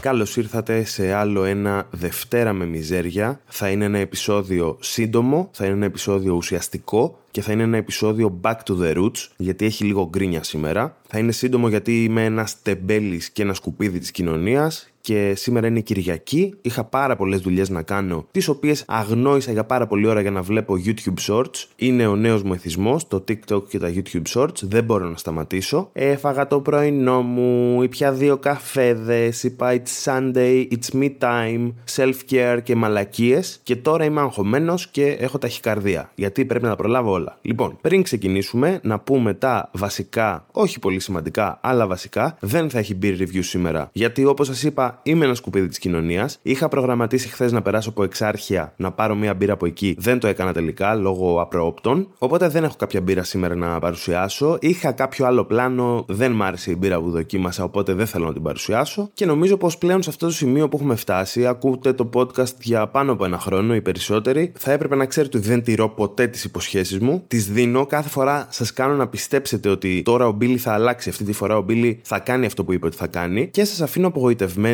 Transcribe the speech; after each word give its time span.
Καλώς 0.00 0.36
ήρθατε 0.36 0.84
σε 0.84 1.12
άλλο 1.12 1.44
ένα 1.44 1.86
Δευτέρα 1.90 2.52
με 2.52 2.66
Μιζέρια. 2.66 3.40
Θα 3.46 3.70
είναι 3.70 3.84
ένα 3.84 3.98
επεισόδιο 3.98 4.76
σύντομο, 4.80 5.50
θα 5.52 5.64
είναι 5.64 5.74
ένα 5.74 5.84
επεισόδιο 5.84 6.34
ουσιαστικό 6.34 7.18
και 7.30 7.40
θα 7.40 7.52
είναι 7.52 7.62
ένα 7.62 7.76
επεισόδιο 7.76 8.40
Back 8.42 8.56
to 8.66 8.80
the 8.82 8.96
Roots, 8.96 9.28
γιατί 9.36 9.64
έχει 9.64 9.84
λίγο 9.84 10.08
γκρίνια 10.08 10.42
σήμερα. 10.42 10.96
Θα 11.08 11.18
είναι 11.18 11.32
σύντομο 11.32 11.68
γιατί 11.68 12.04
είμαι 12.04 12.24
ένας 12.24 12.62
τεμπέλης 12.62 13.30
και 13.30 13.42
ένας 13.42 13.56
σκουπίδι 13.56 13.98
της 13.98 14.10
κοινωνίας 14.10 14.89
και 15.10 15.34
σήμερα 15.34 15.66
είναι 15.66 15.80
Κυριακή. 15.80 16.54
Είχα 16.62 16.84
πάρα 16.84 17.16
πολλές 17.16 17.40
δουλειές 17.40 17.68
να 17.68 17.82
κάνω, 17.82 18.26
τις 18.30 18.48
οποίες 18.48 18.84
αγνόησα 18.86 19.52
για 19.52 19.64
πάρα 19.64 19.86
πολλή 19.86 20.06
ώρα 20.06 20.20
για 20.20 20.30
να 20.30 20.42
βλέπω 20.42 20.74
YouTube 20.84 21.28
Shorts. 21.28 21.64
Είναι 21.76 22.06
ο 22.06 22.16
νέος 22.16 22.42
μου 22.42 22.52
εθισμός, 22.52 23.08
το 23.08 23.24
TikTok 23.28 23.62
και 23.68 23.78
τα 23.78 23.92
YouTube 23.94 24.22
Shorts. 24.34 24.62
Δεν 24.62 24.84
μπορώ 24.84 25.08
να 25.08 25.16
σταματήσω. 25.16 25.90
Έφαγα 25.92 26.46
το 26.46 26.60
πρωινό 26.60 27.22
μου, 27.22 27.82
ήπια 27.82 28.12
δύο 28.12 28.36
καφέδες, 28.36 29.42
είπα 29.42 29.74
It's 29.76 30.12
Sunday, 30.12 30.66
It's 30.70 31.00
me 31.00 31.10
time, 31.18 31.72
self-care 31.96 32.58
και 32.62 32.74
μαλακίες. 32.74 33.60
Και 33.62 33.76
τώρα 33.76 34.04
είμαι 34.04 34.20
αγχωμένος 34.20 34.88
και 34.88 35.06
έχω 35.06 35.38
ταχυκαρδία. 35.38 36.10
Γιατί 36.14 36.44
πρέπει 36.44 36.64
να 36.64 36.70
τα 36.70 36.76
προλάβω 36.76 37.12
όλα. 37.12 37.38
Λοιπόν, 37.42 37.78
πριν 37.80 38.02
ξεκινήσουμε, 38.02 38.80
να 38.82 38.98
πούμε 38.98 39.34
τα 39.34 39.70
βασικά, 39.72 40.46
όχι 40.52 40.78
πολύ 40.78 41.00
σημαντικά, 41.00 41.58
αλλά 41.62 41.86
βασικά. 41.86 42.36
Δεν 42.40 42.70
θα 42.70 42.78
έχει 42.78 42.98
beer 43.02 43.20
review 43.20 43.40
σήμερα. 43.40 43.90
Γιατί 43.92 44.24
όπως 44.24 44.46
σας 44.46 44.62
είπα, 44.62 44.99
είμαι 45.02 45.24
ένα 45.24 45.34
σκουπίδι 45.34 45.68
της 45.68 45.78
κοινωνίας. 45.78 46.38
Είχα 46.42 46.68
προγραμματίσει 46.68 47.28
χθες 47.28 47.52
να 47.52 47.62
περάσω 47.62 47.88
από 47.88 48.02
εξάρχεια 48.02 48.72
να 48.76 48.92
πάρω 48.92 49.14
μία 49.14 49.34
μπύρα 49.34 49.52
από 49.52 49.66
εκεί. 49.66 49.96
Δεν 49.98 50.18
το 50.18 50.26
έκανα 50.26 50.52
τελικά 50.52 50.94
λόγω 50.94 51.40
απρόοπτων. 51.40 52.08
Οπότε 52.18 52.48
δεν 52.48 52.64
έχω 52.64 52.74
κάποια 52.78 53.00
μπύρα 53.00 53.22
σήμερα 53.22 53.54
να 53.54 53.78
παρουσιάσω. 53.78 54.58
Είχα 54.60 54.92
κάποιο 54.92 55.26
άλλο 55.26 55.44
πλάνο, 55.44 56.04
δεν 56.08 56.32
μ' 56.32 56.42
άρεσε 56.42 56.70
η 56.70 56.76
μπύρα 56.78 57.00
που 57.00 57.10
δοκίμασα, 57.10 57.64
οπότε 57.64 57.92
δεν 57.92 58.06
θέλω 58.06 58.26
να 58.26 58.32
την 58.32 58.42
παρουσιάσω. 58.42 59.10
Και 59.12 59.26
νομίζω 59.26 59.56
πως 59.56 59.78
πλέον 59.78 60.02
σε 60.02 60.10
αυτό 60.10 60.26
το 60.26 60.32
σημείο 60.32 60.68
που 60.68 60.76
έχουμε 60.76 60.94
φτάσει, 60.94 61.46
ακούτε 61.46 61.92
το 61.92 62.10
podcast 62.14 62.54
για 62.60 62.88
πάνω 62.88 63.12
από 63.12 63.24
ένα 63.24 63.38
χρόνο 63.38 63.74
ή 63.74 63.80
περισσότεροι, 63.80 64.52
θα 64.58 64.72
έπρεπε 64.72 64.94
να 64.94 65.06
ξέρετε 65.06 65.36
ότι 65.36 65.46
δεν 65.46 65.62
τηρώ 65.62 65.88
ποτέ 65.88 66.26
τις 66.26 66.44
υποσχέσεις 66.44 66.98
μου. 66.98 67.24
Τις 67.26 67.52
δίνω 67.52 67.86
κάθε 67.86 68.08
φορά, 68.08 68.46
σας 68.50 68.72
κάνω 68.72 68.94
να 68.94 69.08
πιστέψετε 69.08 69.68
ότι 69.68 70.02
τώρα 70.02 70.26
ο 70.26 70.32
Μπίλι 70.32 70.56
θα 70.56 70.72
αλλάξει. 70.72 71.08
Αυτή 71.08 71.24
τη 71.24 71.32
φορά 71.32 71.56
ο 71.56 71.62
Μπίλι 71.62 72.00
θα 72.02 72.18
κάνει 72.18 72.46
αυτό 72.46 72.64
που 72.64 72.72
είπε 72.72 72.86
ότι 72.86 72.96
θα 72.96 73.06
κάνει 73.06 73.48
και 73.48 73.64
σας 73.64 73.80
αφήνω 73.80 74.10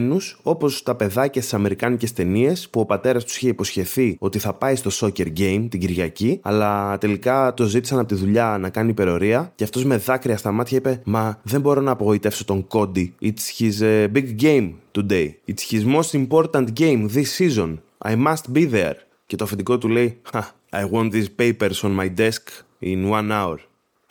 απογοητευμένο 0.06 0.16
όπως 0.42 0.82
τα 0.82 0.94
παιδάκια 0.94 1.40
στις 1.40 1.54
Αμερικάνικες 1.54 2.12
ταινίες 2.12 2.68
που 2.68 2.80
ο 2.80 2.84
πατέρας 2.84 3.24
τους 3.24 3.36
είχε 3.36 3.48
υποσχεθεί 3.48 4.16
ότι 4.18 4.38
θα 4.38 4.52
πάει 4.52 4.76
στο 4.76 4.90
soccer 4.92 5.26
game 5.38 5.66
την 5.70 5.80
Κυριακή, 5.80 6.40
αλλά 6.42 6.98
τελικά 6.98 7.54
το 7.54 7.64
ζήτησαν 7.64 7.98
από 7.98 8.08
τη 8.08 8.14
δουλειά 8.14 8.58
να 8.60 8.68
κάνει 8.68 8.90
υπερορία 8.90 9.52
και 9.54 9.64
αυτός 9.64 9.84
με 9.84 9.96
δάκρυα 9.96 10.36
στα 10.36 10.52
μάτια 10.52 10.78
είπε: 10.78 11.00
Μα 11.04 11.40
δεν 11.42 11.60
μπορώ 11.60 11.80
να 11.80 11.90
απογοητεύσω 11.90 12.44
τον 12.44 12.66
Κόντι. 12.66 13.14
It's 13.22 13.58
his 13.58 13.80
uh, 13.80 14.12
big 14.12 14.42
game 14.42 14.70
today. 14.92 15.30
It's 15.48 15.70
his 15.70 15.84
most 15.84 16.26
important 16.26 16.66
game 16.80 17.08
this 17.08 17.30
season. 17.38 17.76
I 18.04 18.14
must 18.16 18.52
be 18.52 18.70
there. 18.72 18.94
Και 19.26 19.36
το 19.36 19.44
αφεντικό 19.44 19.78
του 19.78 19.88
λέει: 19.88 20.20
I 20.70 20.84
want 20.90 21.10
these 21.12 21.28
papers 21.40 21.80
on 21.82 21.96
my 22.00 22.08
desk 22.18 22.42
in 22.80 23.10
one 23.10 23.30
hour. 23.30 23.56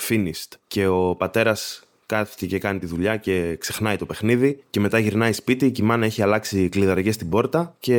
Finished. 0.09 0.57
Και 0.67 0.87
ο 0.87 1.15
πατέρας 1.15 1.84
κάθεται 2.05 2.45
και 2.45 2.59
κάνει 2.59 2.79
τη 2.79 2.85
δουλειά 2.85 3.17
και 3.17 3.55
ξεχνάει 3.59 3.95
το 3.95 4.05
παιχνίδι 4.05 4.59
και 4.69 4.79
μετά 4.79 4.99
γυρνάει 4.99 5.33
σπίτι 5.33 5.71
και 5.71 5.81
η 5.81 5.85
μάνα 5.85 6.05
έχει 6.05 6.21
αλλάξει 6.21 6.69
κλειδαριέ 6.69 7.11
στην 7.11 7.29
πόρτα 7.29 7.75
και 7.79 7.95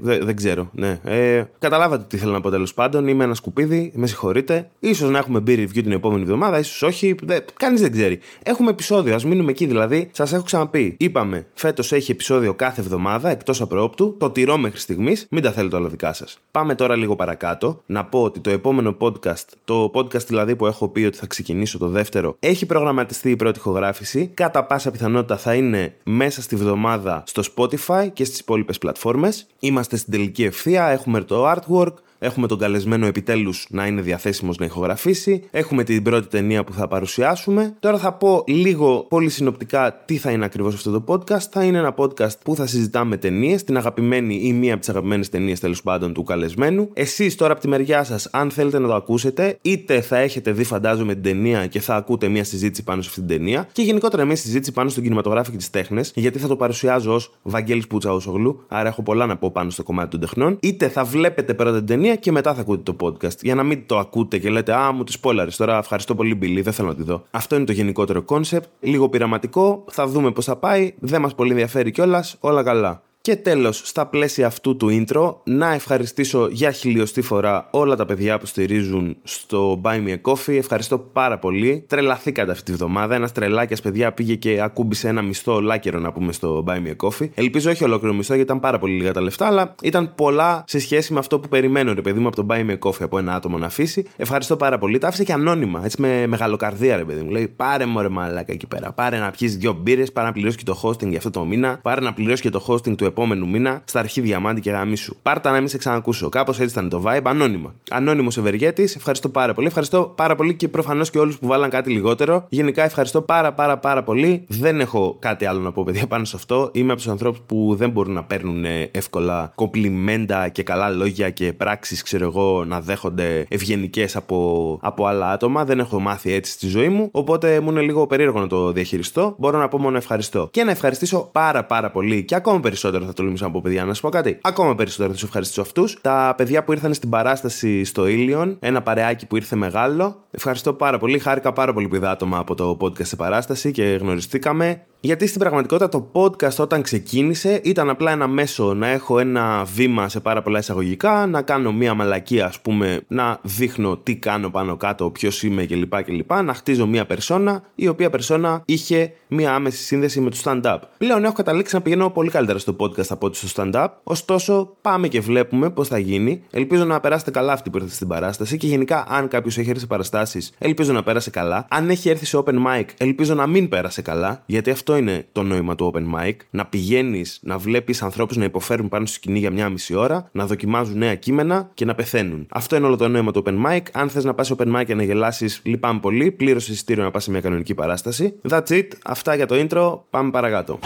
δεν, 0.00 0.24
δεν 0.24 0.36
ξέρω. 0.36 0.70
Ναι. 0.72 1.00
Ε, 1.04 1.44
καταλάβατε 1.58 2.04
τι 2.08 2.16
θέλω 2.16 2.32
να 2.32 2.40
πω 2.40 2.50
τέλος 2.50 2.74
πάντων. 2.74 3.06
Είμαι 3.08 3.24
ένα 3.24 3.34
σκουπίδι, 3.34 3.92
με 3.94 4.06
συγχωρείτε. 4.06 4.70
σω 4.94 5.06
να 5.06 5.18
έχουμε 5.18 5.42
beer 5.46 5.58
review 5.58 5.82
την 5.82 5.92
επόμενη 5.92 6.22
εβδομάδα, 6.22 6.58
ίσως 6.58 6.82
όχι. 6.82 7.14
Κανείς 7.56 7.80
δεν 7.80 7.92
ξέρει. 7.92 8.18
Έχουμε 8.42 8.70
επεισόδιο, 8.70 9.14
ας 9.14 9.24
μείνουμε 9.24 9.50
εκεί 9.50 9.66
δηλαδή. 9.66 10.08
Σας 10.12 10.32
έχω 10.32 10.42
ξαναπεί. 10.42 10.96
Είπαμε, 10.98 11.46
φέτος 11.54 11.92
έχει 11.92 12.10
επεισόδιο 12.10 12.54
κάθε 12.54 12.80
εβδομάδα 12.80 13.30
εκτός 13.30 13.60
απρόπτου. 13.60 14.16
Το 14.18 14.30
τηρώ 14.30 14.56
μέχρι 14.56 14.78
στιγμής. 14.78 15.26
Μην 15.30 15.42
τα 15.42 15.52
θέλετε 15.52 15.76
όλα 15.76 15.88
δικά 15.88 16.12
σας. 16.12 16.38
Πάμε 16.50 16.74
τώρα 16.74 16.96
λίγο 16.96 17.16
παρακάτω. 17.16 17.82
Να 17.86 18.04
πω 18.04 18.22
ότι 18.22 18.40
το 18.40 18.50
επόμενο 18.50 18.96
podcast, 19.00 19.44
το 19.64 19.90
podcast 19.94 20.26
δηλαδή 20.26 20.56
που 20.56 20.66
έχω 20.66 20.88
πει 20.88 21.04
ότι 21.04 21.16
θα 21.16 21.26
ξεκινήσω 21.26 21.78
το 21.78 21.88
δεύτερο, 21.88 22.36
έχει 22.38 22.66
προγραμματιστεί 22.66 23.36
πρώτη 23.38 23.58
ηχογράφηση. 23.58 24.30
Κατά 24.34 24.64
πάσα 24.64 24.90
πιθανότητα 24.90 25.36
θα 25.36 25.54
είναι 25.54 25.94
μέσα 26.02 26.42
στη 26.42 26.56
βδομάδα 26.56 27.22
στο 27.26 27.42
Spotify 27.54 28.08
και 28.12 28.24
στις 28.24 28.38
υπόλοιπες 28.38 28.78
πλατφόρμες. 28.78 29.46
Είμαστε 29.58 29.96
στην 29.96 30.12
τελική 30.12 30.44
ευθεία, 30.44 30.86
έχουμε 30.86 31.20
το 31.20 31.50
artwork, 31.50 31.92
Έχουμε 32.20 32.46
τον 32.46 32.58
καλεσμένο 32.58 33.06
επιτέλους 33.06 33.66
να 33.70 33.86
είναι 33.86 34.00
διαθέσιμος 34.00 34.58
να 34.58 34.64
ηχογραφήσει. 34.64 35.42
Έχουμε 35.50 35.84
την 35.84 36.02
πρώτη 36.02 36.28
ταινία 36.28 36.64
που 36.64 36.72
θα 36.72 36.88
παρουσιάσουμε. 36.88 37.74
Τώρα 37.80 37.98
θα 37.98 38.12
πω 38.12 38.44
λίγο 38.46 39.06
πολύ 39.08 39.28
συνοπτικά 39.28 40.02
τι 40.04 40.16
θα 40.16 40.30
είναι 40.30 40.44
ακριβώς 40.44 40.74
αυτό 40.74 40.90
το 40.90 41.04
podcast. 41.06 41.46
Θα 41.50 41.64
είναι 41.64 41.78
ένα 41.78 41.94
podcast 41.96 42.38
που 42.44 42.54
θα 42.54 42.66
συζητάμε 42.66 43.16
ταινίες, 43.16 43.64
την 43.64 43.76
αγαπημένη 43.76 44.40
ή 44.42 44.52
μία 44.52 44.70
από 44.70 44.80
τις 44.80 44.88
αγαπημένες 44.88 45.28
ταινίες 45.28 45.60
τέλος 45.60 45.82
πάντων 45.82 46.12
του 46.12 46.22
καλεσμένου. 46.22 46.90
Εσείς 46.92 47.34
τώρα 47.34 47.52
από 47.52 47.60
τη 47.60 47.68
μεριά 47.68 48.04
σας, 48.04 48.28
αν 48.32 48.50
θέλετε 48.50 48.78
να 48.78 48.88
το 48.88 48.94
ακούσετε, 48.94 49.58
είτε 49.62 50.00
θα 50.00 50.16
έχετε 50.16 50.52
δει 50.52 50.64
φαντάζομαι 50.64 51.14
την 51.14 51.22
ταινία 51.22 51.66
και 51.66 51.80
θα 51.80 51.94
ακούτε 51.94 52.28
μία 52.28 52.44
συζήτηση 52.44 52.84
πάνω 52.84 53.02
σε 53.02 53.08
αυτήν 53.08 53.26
την 53.26 53.36
ταινία, 53.36 53.68
και 53.72 53.82
γενικότερα 53.82 54.24
μία 54.24 54.36
συζήτηση 54.36 54.72
πάνω 54.72 54.88
στον 54.88 55.02
κινηματογράφο 55.02 55.50
και 55.50 55.56
τις 55.56 55.70
τέχνες, 55.70 56.12
γιατί 56.14 56.38
θα 56.38 56.48
το 56.48 56.56
παρουσιάζω 56.56 57.14
ως 57.14 57.34
Βαγγέλης 57.42 57.86
Πούτσα 57.86 58.12
Οσογλου, 58.12 58.64
άρα 58.68 58.88
έχω 58.88 59.02
πολλά 59.02 59.26
να 59.26 59.36
πω 59.36 59.50
πάνω 59.50 59.70
στο 59.70 59.82
κομμάτι 59.82 60.10
των 60.10 60.20
τεχνών. 60.20 60.58
Είτε 60.60 60.88
θα 60.88 61.04
βλέπετε 61.04 61.54
πρώτα 61.54 61.76
την 61.76 61.86
ταινία 61.86 62.07
και 62.16 62.32
μετά 62.32 62.54
θα 62.54 62.60
ακούτε 62.60 62.92
το 62.92 63.06
podcast. 63.06 63.42
Για 63.42 63.54
να 63.54 63.62
μην 63.62 63.86
το 63.86 63.98
ακούτε 63.98 64.38
και 64.38 64.50
λέτε 64.50 64.74
Α, 64.74 64.92
μου 64.92 65.04
τη 65.04 65.12
σπόιλαρε 65.12 65.50
τώρα. 65.56 65.78
Ευχαριστώ 65.78 66.14
πολύ, 66.14 66.34
Μπίλι, 66.34 66.60
δεν 66.60 66.72
θέλω 66.72 66.88
να 66.88 66.94
τη 66.94 67.02
δω. 67.02 67.24
Αυτό 67.30 67.56
είναι 67.56 67.64
το 67.64 67.72
γενικότερο 67.72 68.22
κόνσεπτ. 68.22 68.66
Λίγο 68.80 69.08
πειραματικό. 69.08 69.84
Θα 69.90 70.06
δούμε 70.06 70.30
πώς 70.30 70.44
θα 70.44 70.56
πάει. 70.56 70.94
Δεν 70.98 71.20
μας 71.20 71.34
πολύ 71.34 71.50
ενδιαφέρει 71.50 71.90
κιόλας. 71.90 72.36
Όλα 72.40 72.62
καλά. 72.62 73.02
Και 73.28 73.36
τέλος, 73.36 73.82
στα 73.84 74.06
πλαίσια 74.06 74.46
αυτού 74.46 74.76
του 74.76 74.88
intro, 74.90 75.34
να 75.44 75.72
ευχαριστήσω 75.72 76.48
για 76.50 76.70
χιλιοστή 76.70 77.22
φορά 77.22 77.68
όλα 77.70 77.96
τα 77.96 78.04
παιδιά 78.04 78.38
που 78.38 78.46
στηρίζουν 78.46 79.16
στο 79.22 79.80
Buy 79.84 80.06
Me 80.06 80.08
a 80.08 80.32
Coffee. 80.32 80.56
Ευχαριστώ 80.56 80.98
πάρα 80.98 81.38
πολύ. 81.38 81.84
Τρελαθήκατε 81.88 82.50
αυτή 82.50 82.64
τη 82.64 82.72
βδομάδα. 82.72 83.14
Ένας 83.14 83.32
τρελάκιας 83.32 83.80
παιδιά 83.80 84.12
πήγε 84.12 84.34
και 84.34 84.60
ακούμπησε 84.62 85.08
ένα 85.08 85.22
μισθό 85.22 85.60
λάκερο 85.60 85.98
να 85.98 86.12
πούμε 86.12 86.32
στο 86.32 86.64
Buy 86.66 86.76
Me 86.76 87.06
a 87.06 87.08
Coffee. 87.08 87.28
Ελπίζω 87.34 87.70
όχι 87.70 87.84
ολόκληρο 87.84 88.14
μισθό 88.14 88.34
γιατί 88.34 88.50
ήταν 88.50 88.62
πάρα 88.62 88.78
πολύ 88.78 88.94
λίγα 88.94 89.12
τα 89.12 89.20
λεφτά, 89.20 89.46
αλλά 89.46 89.74
ήταν 89.82 90.14
πολλά 90.14 90.64
σε 90.66 90.78
σχέση 90.78 91.12
με 91.12 91.18
αυτό 91.18 91.40
που 91.40 91.48
περιμένω, 91.48 91.92
ρε 91.92 92.00
παιδί 92.00 92.20
μου, 92.20 92.26
από 92.26 92.36
το 92.36 92.46
Buy 92.50 92.70
Me 92.70 92.78
a 92.78 92.88
Coffee 92.88 93.02
από 93.02 93.18
ένα 93.18 93.34
άτομο 93.34 93.58
να 93.58 93.66
αφήσει. 93.66 94.04
Ευχαριστώ 94.16 94.56
πάρα 94.56 94.78
πολύ. 94.78 94.98
Τα 94.98 95.08
άφησε 95.08 95.24
και 95.24 95.32
ανώνυμα, 95.32 95.80
έτσι 95.84 96.00
με 96.00 96.26
μεγαλοκαρδία, 96.26 96.96
ρε 96.96 97.04
παιδί 97.04 97.22
μου. 97.22 97.30
Λέει 97.30 97.48
πάρε 97.48 97.86
μωρέ 97.86 98.08
μαλάκα 98.08 98.52
εκεί 98.52 98.66
πέρα. 98.66 98.92
Πάρε 98.92 99.18
να 99.18 99.30
πιεις 99.30 99.56
δύο 99.56 99.72
μπύρες, 99.72 100.12
πάρε 100.12 100.26
να 100.26 100.32
πληρώσεις 100.32 100.56
και 100.56 100.64
το 100.64 100.80
hosting 100.82 101.08
για 101.08 101.18
αυτό 101.18 101.30
το 101.30 101.44
μήνα, 101.44 101.78
πάρε 101.82 102.00
να 102.00 102.12
πληρώσεις 102.12 102.40
και 102.40 102.50
το 102.50 102.64
hosting 102.68 102.96
του 102.96 103.04
επόμενου 103.18 103.48
μήνα 103.48 103.82
στα 103.84 103.98
αρχή 103.98 104.20
διαμάντη 104.20 104.60
και 104.60 104.70
γάμισου. 104.70 105.16
Πάρτα 105.22 105.50
να 105.50 105.58
μην 105.58 105.68
σε 105.68 105.78
ξανακούσω. 105.78 106.28
Κάπως 106.28 106.60
έτσι 106.60 106.72
ήταν 106.72 106.88
το 106.88 107.02
vibe, 107.06 107.20
ανώνυμα. 107.24 107.74
Ανώνυμος 107.90 108.36
Ευεργέτη, 108.36 108.82
ευχαριστώ 108.82 109.28
πάρα 109.28 109.54
πολύ. 109.54 109.66
Ευχαριστώ 109.66 110.12
πάρα 110.16 110.34
πολύ 110.34 110.54
και 110.54 110.68
προφανώς 110.68 111.10
και 111.10 111.18
όλους 111.18 111.38
που 111.38 111.46
βάλαν 111.46 111.70
κάτι 111.70 111.90
λιγότερο. 111.90 112.46
Γενικά 112.48 112.84
ευχαριστώ 112.84 113.20
πάρα 113.22 113.52
πάρα 113.52 113.78
πάρα 113.78 114.02
πολύ. 114.02 114.44
Δεν 114.48 114.80
έχω 114.80 115.16
κάτι 115.18 115.46
άλλο 115.46 115.60
να 115.60 115.72
πω, 115.72 115.84
παιδιά, 115.84 116.06
πάνω 116.06 116.24
σε 116.24 116.36
αυτό. 116.36 116.70
Είμαι 116.72 116.92
από 116.92 117.00
τους 117.00 117.10
ανθρώπους 117.10 117.40
που 117.46 117.74
δεν 117.78 117.90
μπορούν 117.90 118.12
να 118.12 118.24
παίρνουν 118.24 118.64
εύκολα 118.90 119.52
κομπλιμέντα 119.54 120.48
και 120.48 120.62
καλά 120.62 120.88
λόγια 120.90 121.30
και 121.30 121.52
πράξεις, 121.52 122.02
ξέρω 122.02 122.24
εγώ, 122.24 122.64
να 122.64 122.80
δέχονται 122.80 123.46
ευγενικές 123.48 124.16
από, 124.16 124.78
από 124.82 125.06
άλλα 125.06 125.30
άτομα. 125.30 125.64
Δεν 125.64 125.78
έχω 125.78 126.00
μάθει 126.00 126.32
έτσι 126.32 126.52
στη 126.52 126.66
ζωή 126.66 126.88
μου. 126.88 127.08
Οπότε 127.12 127.60
μου 127.60 127.70
είναι 127.70 127.80
λίγο 127.80 128.06
περίεργο 128.06 128.40
να 128.40 128.46
το 128.46 128.72
διαχειριστώ. 128.72 129.34
Μπορώ 129.38 129.58
να 129.58 129.68
πω 129.68 129.78
μόνο 129.78 129.96
ευχαριστώ. 129.96 130.48
Και 130.50 130.64
να 130.64 130.70
ευχαριστήσω 130.70 131.28
πάρα 131.32 131.64
πάρα 131.64 131.90
πολύ 131.90 132.24
και 132.24 132.34
ακόμα 132.34 132.60
περισσότερο 132.60 132.97
θα 133.06 133.12
τολμήσω 133.12 133.44
να 133.44 133.50
πω 133.50 133.60
παιδιά, 133.60 133.84
να 133.84 133.94
σου 133.94 134.00
πω 134.00 134.08
κάτι. 134.08 134.38
Ακόμα 134.42 134.74
περισσότερο 134.74 135.12
θα 135.12 135.18
του 135.18 135.24
ευχαριστήσω 135.24 135.60
αυτούς. 135.60 135.98
Τα 136.00 136.34
παιδιά 136.36 136.64
που 136.64 136.72
ήρθαν 136.72 136.94
στην 136.94 137.08
παράσταση 137.08 137.84
στο 137.84 138.06
Ήλιον, 138.06 138.56
ένα 138.60 138.82
παρεάκι 138.82 139.26
που 139.26 139.36
ήρθε 139.36 139.56
μεγάλο. 139.56 140.22
Ευχαριστώ 140.30 140.72
πάρα 140.72 140.98
πολύ. 140.98 141.18
Χάρηκα 141.18 141.52
πάρα 141.52 141.72
πολύ 141.72 141.88
που 141.88 141.94
είδα 141.94 142.10
άτομα 142.10 142.38
από 142.38 142.54
το 142.54 142.76
podcast 142.80 143.04
σε 143.06 143.16
παράσταση 143.16 143.70
και 143.70 143.82
γνωριστήκαμε. 143.84 144.82
Γιατί 145.00 145.26
στην 145.26 145.40
πραγματικότητα 145.40 145.88
το 145.88 146.10
podcast 146.12 146.56
όταν 146.58 146.82
ξεκίνησε 146.82 147.60
ήταν 147.64 147.90
απλά 147.90 148.10
ένα 148.10 148.26
μέσο 148.26 148.74
να 148.74 148.88
έχω 148.88 149.18
ένα 149.18 149.64
βήμα 149.64 150.08
σε 150.08 150.20
πάρα 150.20 150.42
πολλά 150.42 150.58
εισαγωγικά, 150.58 151.26
να 151.26 151.42
κάνω 151.42 151.72
μία 151.72 151.94
μαλακία 151.94 152.46
ας 152.46 152.60
πούμε, 152.60 153.00
να 153.08 153.38
δείχνω 153.42 153.96
τι 153.96 154.16
κάνω 154.16 154.50
πάνω 154.50 154.76
κάτω, 154.76 155.10
ποιος 155.10 155.42
είμαι 155.42 155.64
κλπ. 155.64 156.02
κλπ. 156.02 156.32
Να 156.32 156.54
χτίζω 156.54 156.86
μία 156.86 157.06
περσόνα, 157.06 157.62
η 157.74 157.88
οποία 157.88 158.10
περσόνα 158.10 158.62
είχε 158.64 159.12
μία 159.28 159.54
άμεση 159.54 159.82
σύνδεση 159.82 160.20
με 160.20 160.30
το 160.30 160.36
stand-up. 160.44 160.78
Πλέον 160.98 161.24
έχω 161.24 161.32
καταλήξει 161.32 161.74
να 161.74 161.80
πηγαίνω 161.80 162.10
πολύ 162.10 162.30
καλύτερα 162.30 162.58
στο 162.58 162.76
podcast 162.78 162.87
από 163.08 163.26
ότι 163.26 163.36
στο 163.36 163.48
stand-up, 163.54 163.88
ωστόσο 164.02 164.76
πάμε 164.80 165.08
και 165.08 165.20
βλέπουμε 165.20 165.70
πώς 165.70 165.88
θα 165.88 165.98
γίνει. 165.98 166.42
Ελπίζω 166.50 166.84
να 166.84 167.00
περάσετε 167.00 167.30
καλά 167.30 167.52
αυτοί 167.52 167.70
που 167.70 167.76
ήρθατε 167.76 167.94
στην 167.94 168.08
παράσταση 168.08 168.56
και 168.56 168.66
γενικά 168.66 169.04
αν 169.08 169.28
κάποιος 169.28 169.58
έχει 169.58 169.68
έρθει 169.68 169.80
σε 169.80 169.86
παραστάσεις, 169.86 170.52
ελπίζω 170.58 170.92
να 170.92 171.02
πέρασε 171.02 171.30
καλά. 171.30 171.66
Αν 171.70 171.90
έχει 171.90 172.08
έρθει 172.08 172.26
σε 172.26 172.42
open 172.44 172.54
mic, 172.54 172.84
ελπίζω 172.98 173.34
να 173.34 173.46
μην 173.46 173.68
πέρασε 173.68 174.02
καλά, 174.02 174.42
γιατί 174.46 174.70
αυτό 174.70 174.96
είναι 174.96 175.26
το 175.32 175.42
νόημα 175.42 175.74
του 175.74 175.92
open 175.94 176.18
mic. 176.18 176.34
Να 176.50 176.66
πηγαίνεις, 176.66 177.38
να 177.42 177.58
βλέπεις 177.58 178.02
ανθρώπους 178.02 178.36
να 178.36 178.44
υποφέρουν 178.44 178.88
πάνω 178.88 179.06
στη 179.06 179.14
σκηνή 179.14 179.38
για 179.38 179.50
μια 179.50 179.68
μισή 179.68 179.94
ώρα, 179.94 180.28
να 180.32 180.46
δοκιμάζουν 180.46 180.98
νέα 180.98 181.14
κείμενα 181.14 181.70
και 181.74 181.84
να 181.84 181.94
πεθαίνουν. 181.94 182.46
Αυτό 182.50 182.76
είναι 182.76 182.86
όλο 182.86 182.96
το 182.96 183.08
νόημα 183.08 183.32
του 183.32 183.42
open 183.46 183.66
mic. 183.66 183.80
Αν 183.92 184.08
θες 184.08 184.24
να 184.24 184.34
πας 184.34 184.52
open 184.56 184.76
mic 184.76 184.84
και 184.86 184.94
να 184.94 185.02
γελάσεις, 185.02 185.60
λυπάμαι 185.64 186.00
πολύ. 186.00 186.30
Πλήρωσε 186.30 186.72
εισιτήριο 186.72 187.02
να 187.02 187.10
πας 187.10 187.24
σε 187.24 187.30
μια 187.30 187.40
κανονική 187.40 187.74
παράσταση. 187.74 188.40
That's 188.48 188.68
it. 188.68 188.88
Αυτά 189.04 189.34
για 189.34 189.46
το 189.46 189.66
intro. 189.68 190.00
Πάμε 190.10 190.30
παρακάτω. 190.30 190.78